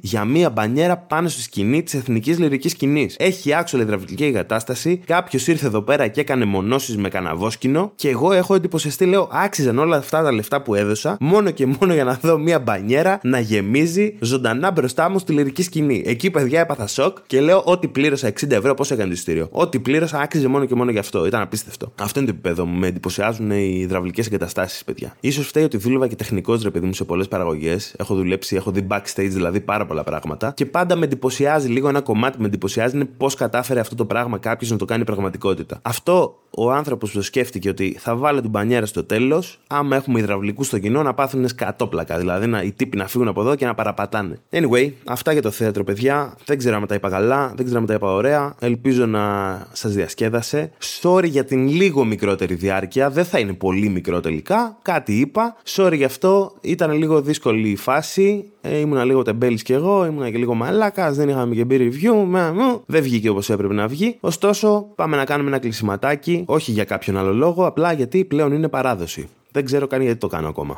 για 0.00 0.24
μια 0.24 0.50
μπανιέρα 0.50 0.96
πάνω 0.96 1.28
στη 1.28 1.42
σκηνή 1.42 1.82
της 1.82 1.94
εθνικής 1.94 2.38
λυρικής 2.38 2.70
σκηνής. 2.72 3.16
Έχει 3.18 3.54
άξιο 3.54 3.80
υδραυλική 3.80 4.24
εγκατάσταση. 4.24 5.00
Κάποιος 5.06 5.46
ήρθε 5.46 5.66
εδώ 5.66 5.82
πέρα 5.82 6.08
και 6.08 6.20
έκανε 6.20 6.44
μονώσεις 6.44 6.96
με 6.96 7.08
καναβόσκινο. 7.08 7.92
Και 7.94 8.08
εγώ 8.08 8.32
έχω 8.32 8.54
εντυπωσιαστεί, 8.54 9.04
λέω, 9.04 9.28
άξιζαν 9.32 9.78
όλα 9.78 9.96
αυτά 9.96 10.22
τα 10.22 10.32
λεφτά 10.32 10.62
που 10.62 10.74
έδωσα 10.74 11.16
μόνο 11.20 11.50
και 11.50 11.66
μόνο 11.66 11.94
για 11.94 12.04
να 12.04 12.18
δω 12.22 12.38
μια 12.38 12.58
μπανιέρα 12.58 13.20
να 13.22 13.38
γεμίζει 13.38 14.16
ζωντανά 14.20 14.70
μπροστά 14.70 15.08
μου 15.08 15.18
στη 15.18 15.32
λυρική 15.32 15.62
σκηνή. 15.62 16.02
Εκεί, 16.06 16.30
παιδιά, 16.30 16.60
έπαθα 16.60 16.86
σοκ 16.86 17.18
και 17.26 17.40
λέω 17.40 17.62
ότι 17.64 17.88
πλήρωσα 17.88 18.28
60 18.28 18.50
ευρώ, 18.50 18.74
πώ 18.74 18.84
έκανε 18.84 19.04
το 19.04 19.12
ειστήριο. 19.12 19.48
Ό,τι 19.50 19.78
πλήρωσα 19.78 20.18
άξιζε 20.18 20.48
μόνο 20.48 20.64
και 20.64 20.74
μόνο 20.74 20.90
γι' 20.90 20.98
αυτό. 20.98 21.26
Ήταν 21.26 21.40
απίστευτο. 21.40 21.92
Αυτό 22.00 22.20
είναι 22.20 22.28
το 22.28 22.34
επίπεδο 22.38 22.66
μου. 22.66 22.78
Με 22.78 22.86
εντυπωσιάζουν 22.86 23.50
οι 23.50 23.78
υδραυλικές 23.80 24.26
εγκαταστάσεις, 24.26 24.84
παιδιά. 24.84 25.16
σω 25.32 25.42
φταίει 25.42 25.64
ότι 25.64 25.76
δούλευα 25.76 26.06
και 26.06 26.16
τεχνικός 26.16 26.62
ρε 26.62 26.70
παιδί 26.70 26.86
μου 26.86 26.94
σε 26.94 27.04
πολλές 27.04 27.28
παραγωγές. 27.28 27.94
Έχω 27.98 28.14
δουλέψει, 28.14 28.56
έχω 28.56 28.70
δει 28.70 28.86
backstage 28.90 29.33
δηλαδή 29.34 29.60
πάρα 29.60 29.86
πολλά 29.86 30.04
πράγματα. 30.04 30.52
Και 30.56 30.66
πάντα 30.66 30.96
με 30.96 31.04
εντυπωσιάζει 31.04 31.68
λίγο 31.68 31.88
ένα 31.88 32.00
κομμάτι 32.00 32.40
με 32.40 32.46
εντυπωσιάζει 32.46 32.96
είναι 32.96 33.04
πώς 33.04 33.34
κατάφερε 33.34 33.80
αυτό 33.80 33.94
το 33.94 34.04
πράγμα 34.04 34.38
κάποιος 34.38 34.70
να 34.70 34.76
το 34.76 34.84
κάνει 34.84 35.04
πραγματικότητα. 35.04 35.78
Αυτό 35.82 36.38
ο 36.56 36.72
άνθρωπος 36.72 37.10
που 37.10 37.16
το 37.16 37.22
σκέφτηκε 37.22 37.68
ότι 37.68 37.96
θα 37.98 38.16
βάλω 38.16 38.40
την 38.40 38.50
πανιέρα 38.50 38.86
στο 38.86 39.04
τέλος, 39.04 39.60
άμα 39.66 39.96
έχουμε 39.96 40.20
υδραυλικούς 40.20 40.66
στο 40.66 40.78
κοινό, 40.78 41.02
να 41.02 41.14
πάθουν 41.14 41.48
σκατόπλακα. 41.48 42.18
Δηλαδή 42.18 42.46
να, 42.46 42.62
οι 42.62 42.72
τύποι 42.72 42.96
να 42.96 43.08
φύγουν 43.08 43.28
από 43.28 43.40
εδώ 43.40 43.54
και 43.54 43.66
να 43.66 43.74
παραπατάνε. 43.74 44.38
Anyway, 44.50 44.90
αυτά 45.04 45.32
για 45.32 45.42
το 45.42 45.50
θέατρο, 45.50 45.84
παιδιά. 45.84 46.36
Δεν 46.44 46.58
ξέρω 46.58 46.76
αν 46.76 46.86
τα 46.86 46.94
είπα 46.94 47.08
καλά, 47.08 47.52
δεν 47.56 47.64
ξέρω 47.64 47.80
αν 47.80 47.86
τα 47.86 47.94
είπα 47.94 48.12
ωραία. 48.12 48.54
Ελπίζω 48.58 49.06
να 49.06 49.22
σας 49.72 49.94
διασκέδασε. 49.94 50.70
Sorry 51.02 51.28
για 51.28 51.44
την 51.44 51.68
λίγο 51.68 52.04
μικρότερη 52.04 52.54
διάρκεια. 52.54 53.10
Δεν 53.10 53.24
θα 53.24 53.38
είναι 53.38 53.52
πολύ 53.52 53.88
μικρό 53.88 54.20
τελικά. 54.20 54.78
Κάτι 54.82 55.18
είπα. 55.18 55.56
Sorry 55.76 55.96
γι' 55.96 56.04
αυτό. 56.04 56.52
Ήταν 56.60 56.92
λίγο 56.92 57.20
δύσκολη 57.20 57.68
η 57.68 57.76
φάση. 57.76 58.44
Ε, 58.60 58.78
ήμουνα 58.78 59.04
λίγο 59.04 59.13
τεμπέλης 59.22 59.62
κι 59.62 59.72
εγώ. 59.72 60.06
Ήμουνα 60.06 60.30
και 60.30 60.38
λίγο 60.38 60.54
μαλάκας. 60.54 61.16
Δεν 61.16 61.28
είχαμε 61.28 61.54
και 61.54 61.64
μπει 61.64 61.76
review. 61.80 62.26
Δεν 62.86 63.02
βγήκε 63.02 63.28
όπως 63.28 63.50
έπρεπε 63.50 63.74
να 63.74 63.86
βγει. 63.86 64.16
Ωστόσο, 64.20 64.86
πάμε 64.94 65.16
να 65.16 65.24
κάνουμε 65.24 65.48
ένα 65.48 65.58
κλεισιματάκι. 65.58 66.44
Όχι 66.46 66.72
για 66.72 66.84
κάποιον 66.84 67.16
άλλο 67.16 67.32
λόγο. 67.32 67.66
Απλά 67.66 67.92
γιατί 67.92 68.24
πλέον 68.24 68.52
είναι 68.52 68.68
παράδοση. 68.68 69.28
Δεν 69.50 69.64
ξέρω 69.64 69.86
καν 69.86 70.02
γιατί 70.02 70.18
το 70.18 70.26
κάνω 70.26 70.48
ακόμα. 70.48 70.76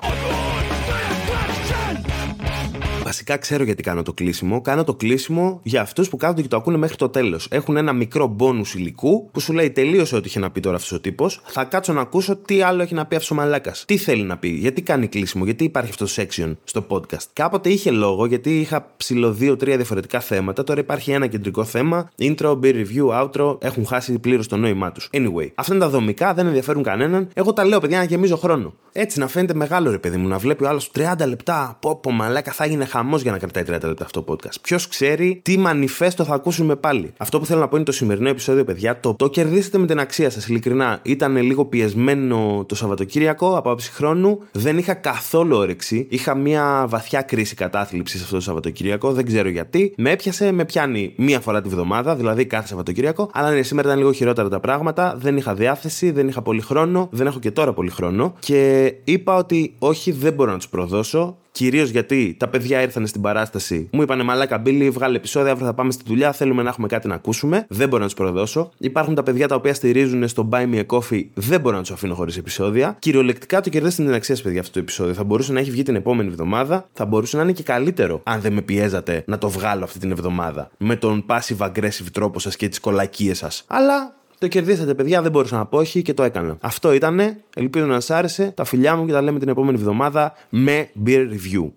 Βασικά 3.28 3.46
ξέρω 3.46 3.64
γιατί 3.64 3.82
κάνω 3.82 4.02
το 4.02 4.12
κλείσιμο. 4.12 4.60
Κάνω 4.60 4.84
το 4.84 4.94
κλείσιμο 4.94 5.60
για 5.62 5.80
αυτούς 5.80 6.08
που 6.08 6.16
κάθονται 6.16 6.42
και 6.42 6.48
το 6.48 6.56
ακούνε 6.56 6.76
μέχρι 6.76 6.96
το 6.96 7.08
τέλος. 7.08 7.48
Έχουν 7.50 7.76
ένα 7.76 7.92
μικρό 7.92 8.26
μπόνους 8.26 8.74
υλικού 8.74 9.30
που 9.30 9.40
σου 9.40 9.52
λέει 9.52 9.70
τελείωσε 9.70 10.16
ό,τι 10.16 10.28
είχε 10.28 10.38
να 10.38 10.50
πει 10.50 10.60
τώρα 10.60 10.76
αυτός 10.76 10.92
ο 10.92 11.00
τύπος. 11.00 11.40
Θα 11.44 11.64
κάτσω 11.64 11.92
να 11.92 12.00
ακούσω 12.00 12.36
τι 12.36 12.62
άλλο 12.62 12.82
έχει 12.82 12.94
να 12.94 13.06
πει 13.06 13.14
αυτός 13.14 13.30
ο 13.30 13.34
μαλάκας. 13.34 13.84
Τι 13.86 13.96
θέλει 13.96 14.22
να 14.22 14.36
πει, 14.36 14.48
γιατί 14.48 14.82
κάνει 14.82 15.06
κλείσιμο, 15.06 15.44
γιατί 15.44 15.64
υπάρχει 15.64 15.90
αυτός 15.90 16.14
το 16.14 16.22
section 16.22 16.56
στο 16.64 16.86
podcast. 16.88 17.24
Κάποτε 17.32 17.68
είχε 17.68 17.90
λόγο 17.90 18.26
γιατί 18.26 18.60
είχα 18.60 18.92
ψηλό 18.96 19.32
δύο-τρία 19.32 19.76
διαφορετικά 19.76 20.20
θέματα. 20.20 20.64
Τώρα 20.64 20.80
υπάρχει 20.80 21.10
ένα 21.10 21.26
κεντρικό 21.26 21.64
θέμα. 21.64 22.10
Intro, 22.18 22.58
be 22.60 22.74
review, 22.74 23.22
outro. 23.22 23.62
Έχουν 23.62 23.86
χάσει 23.86 24.18
πλήρως 24.18 24.48
το 24.48 24.56
νόημά 24.56 24.92
τους. 24.92 25.08
Anyway, 25.12 25.48
αυτά 25.54 25.74
είναι 25.74 25.82
τα 25.84 25.90
δομικά, 25.90 26.34
δεν 26.34 26.46
ενδιαφέρουν 26.46 26.82
κανέναν. 26.82 27.28
Εγώ 27.34 27.52
τα 27.52 27.64
λέω, 27.64 27.80
παιδιά, 27.80 27.98
να 27.98 28.04
γεμίζω 28.04 28.36
χρόνο. 28.36 28.74
Έτσι 28.92 29.18
να 29.18 29.28
φαίνεται 29.28 29.54
μεγάλο 29.54 29.90
ρε 29.90 29.98
παιδί 29.98 30.16
μου, 30.16 30.28
να 30.28 30.38
βλέπει 30.38 30.64
ο 30.64 30.68
άλλος 30.68 30.90
30 30.94 31.26
λεπτά. 31.26 31.76
Πω, 31.80 31.96
πω 31.96 32.10
μαλάκα 32.10 32.52
θα 32.52 32.66
γίνει 32.66 32.84
χαμός 32.84 33.15
για 33.22 33.33
να 33.33 33.38
κρατάει 33.38 33.64
30 33.66 33.68
λεπτά 33.68 34.05
αυτό 34.05 34.22
το 34.22 34.33
podcast. 34.33 34.61
Ποιος 34.62 34.88
ξέρει 34.88 35.40
τι 35.42 35.59
μανιφέστο 35.59 36.24
θα 36.24 36.35
ακούσουμε 36.35 36.76
πάλι. 36.76 37.12
Αυτό 37.16 37.38
που 37.38 37.46
θέλω 37.46 37.61
να 37.61 37.68
πω 37.68 37.76
είναι 37.76 37.85
το 37.85 37.92
σημερινό 37.92 38.29
επεισόδιο, 38.29 38.64
παιδιά. 38.64 39.00
Το, 39.00 39.14
το 39.14 39.29
κερδίσετε 39.29 39.79
με 39.79 39.87
την 39.87 39.98
αξία 39.98 40.31
σας. 40.31 40.48
Ειλικρινά, 40.48 41.00
ήταν 41.02 41.37
λίγο 41.37 41.64
πιεσμένο 41.64 42.64
το 42.68 42.74
Σαββατοκύριακο 42.74 43.57
από 43.57 43.70
άψη 43.70 43.92
χρόνου. 43.92 44.38
Δεν 44.52 44.79
είχα 44.79 44.94
καθόλου 44.94 45.57
όρεξη. 45.57 46.07
Είχα 46.11 46.35
μια 46.35 46.87
βαθιά 46.88 47.22
κρίση 47.22 47.55
κατάθλιψης 47.55 48.22
αυτό 48.22 48.35
το 48.35 48.40
Σαββατοκύριακο. 48.40 49.12
Δεν 49.12 49.26
ξέρω 49.26 49.48
γιατί. 49.48 49.94
Με 49.96 50.11
έπιασε, 50.11 50.52
με 50.52 50.64
πιάνει 50.64 51.12
μία 51.16 51.40
φορά 51.40 51.62
τη 51.62 51.68
βδομάδα, 51.68 52.16
δηλαδή 52.16 52.46
κάθε 52.46 52.66
Σαββατοκύριακο. 52.66 53.31
Αλλά 53.33 53.50
ναι, 53.50 53.62
σήμερα 53.62 53.88
ήταν 53.88 54.00
λίγο 54.00 54.12
χειρότερα 54.12 54.48
τα 54.48 54.61
πράγματα. 54.61 55.16
Δεν 55.18 55.37
είχα 55.37 55.55
διάθεση, 55.55 56.11
δεν 56.11 56.29
είχα 56.29 56.42
πολύ 56.42 56.61
χρόνο. 56.61 57.09
Δεν 57.12 57.26
έχω 57.26 57.38
και 57.38 57.50
τώρα 57.50 57.72
πολύ 57.72 57.90
χρόνο. 57.90 58.35
Και 58.38 58.92
είπα 59.05 59.37
ότι 59.37 59.74
όχι, 59.79 60.12
δεν 60.12 60.33
μπορώ 60.33 60.50
να 60.50 60.57
τους 60.57 60.68
προδώσω. 60.68 61.37
Κυρίως 61.56 61.88
γιατί 61.88 62.36
τα 62.38 62.48
παιδιά 62.48 62.82
ήρθαν 62.82 63.06
στην 63.06 63.20
παράσταση, 63.20 63.88
μου 63.92 64.02
είπανε 64.02 64.22
Μαλάκα 64.22 64.58
Μπίλι, 64.58 64.90
βγάλε 64.90 65.16
επεισόδια, 65.16 65.50
αύριο 65.50 65.66
θα 65.66 65.74
πάμε 65.74 65.90
στη 65.90 66.04
δουλειά, 66.06 66.32
θέλουμε 66.32 66.62
να 66.62 66.68
έχουμε 66.68 66.86
κάτι 66.86 67.08
να 67.08 67.14
ακούσουμε. 67.14 67.66
Δεν 67.68 67.88
μπορώ 67.88 68.00
να 68.00 68.08
τους 68.08 68.16
προδώσω. 68.16 68.70
Υπάρχουν 68.78 69.14
τα 69.14 69.22
παιδιά 69.22 69.48
τα 69.48 69.54
οποία 69.54 69.74
στηρίζουν 69.74 70.28
στο 70.28 70.48
Buy 70.52 70.74
Me 70.74 70.84
a 70.84 70.98
Coffee, 70.98 71.24
δεν 71.34 71.60
μπορώ 71.60 71.76
να 71.76 71.82
τους 71.82 71.90
αφήνω 71.90 72.14
χωρίς 72.14 72.36
επεισόδια. 72.36 72.96
Κυριολεκτικά 72.98 73.60
το 73.60 73.70
κερδίσετε 73.70 74.02
την 74.02 74.14
αξία, 74.14 74.36
παιδιά, 74.42 74.60
αυτό 74.60 74.72
το 74.72 74.78
επεισόδιο. 74.78 75.14
Θα 75.14 75.24
μπορούσε 75.24 75.52
να 75.52 75.60
έχει 75.60 75.70
βγει 75.70 75.82
την 75.82 75.94
επόμενη 75.94 76.28
εβδομάδα, 76.28 76.88
θα 76.92 77.04
μπορούσε 77.04 77.36
να 77.36 77.42
είναι 77.42 77.52
και 77.52 77.62
καλύτερο 77.62 78.20
αν 78.24 78.40
δεν 78.40 78.52
με 78.52 78.62
πιέζατε 78.62 79.24
να 79.26 79.38
το 79.38 79.48
βγάλω 79.48 79.84
αυτή 79.84 79.98
την 79.98 80.10
εβδομάδα. 80.10 80.70
Με 80.78 80.96
τον 80.96 81.24
passive 81.28 81.66
aggressive 81.66 82.06
τρόπο 82.12 82.38
σας 82.38 82.56
και 82.56 82.68
τις 82.68 82.80
κολακίες 82.80 83.38
σας. 83.38 83.64
Αλλά 83.66 84.14
το 84.38 84.49
κερδίσατε, 84.49 84.94
παιδιά. 84.94 85.22
Δεν 85.22 85.31
μπορούσα 85.31 85.57
να 85.57 85.66
πω 85.66 85.79
όχι 85.79 86.03
και 86.03 86.14
το 86.14 86.22
έκανα. 86.22 86.57
Αυτό 86.61 86.92
ήτανε. 86.92 87.44
Ελπίζω 87.55 87.85
να 87.85 88.01
σας 88.01 88.11
άρεσε. 88.11 88.53
Τα 88.57 88.64
φιλιά 88.64 88.96
μου 88.96 89.07
και 89.07 89.12
τα 89.12 89.22
λέμε 89.22 89.38
την 89.38 89.49
επόμενη 89.49 89.79
εβδομάδα 89.79 90.35
με 90.49 90.88
beer 91.07 91.29
review. 91.31 91.72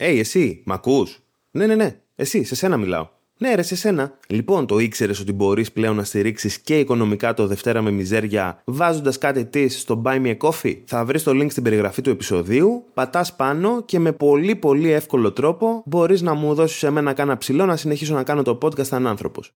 Hey, 0.00 0.16
εσύ, 0.18 0.62
μ' 0.66 0.72
ακούς; 0.72 1.18
Ναι, 1.50 1.66
ναι, 1.66 1.74
ναι. 1.74 1.96
Εσύ, 2.14 2.44
σε 2.44 2.54
σένα 2.54 2.76
μιλάω. 2.76 3.08
Ναι, 3.40 3.54
ρε, 3.54 3.62
σε 3.62 3.76
σένα. 3.76 4.12
Λοιπόν, 4.28 4.66
το 4.66 4.78
ήξερες 4.78 5.20
ότι 5.20 5.32
μπορείς 5.32 5.72
πλέον 5.72 5.96
να 5.96 6.04
στηρίξεις 6.04 6.58
και 6.58 6.78
οικονομικά 6.78 7.34
το 7.34 7.46
Δευτέρα 7.46 7.82
με 7.82 7.90
μιζέρια 7.90 8.62
βάζοντας 8.64 9.18
κάτι 9.18 9.44
της 9.44 9.80
στο 9.80 10.02
Buy 10.04 10.22
Me 10.22 10.36
a 10.36 10.48
Coffee; 10.48 10.76
Θα 10.84 11.04
βρεις 11.04 11.22
το 11.22 11.30
link 11.30 11.50
στην 11.50 11.62
περιγραφή 11.62 12.02
του 12.02 12.10
επεισοδίου, 12.10 12.84
πατάς 12.94 13.36
πάνω 13.36 13.82
και 13.84 13.98
με 13.98 14.12
πολύ 14.12 14.56
πολύ 14.56 14.90
εύκολο 14.90 15.32
τρόπο 15.32 15.82
μπορείς 15.86 16.22
να 16.22 16.34
μου 16.34 16.54
δώσεις 16.54 16.82
εμένα 16.82 17.12
κάνα 17.12 17.36
ψηλό 17.36 17.66
να 17.66 17.76
συνεχίσω 17.76 18.14
να 18.14 18.22
κάνω 18.22 18.42
το 18.42 18.58
podcast 18.62 18.86
σαν 18.86 19.06
άνθρωπος. 19.06 19.52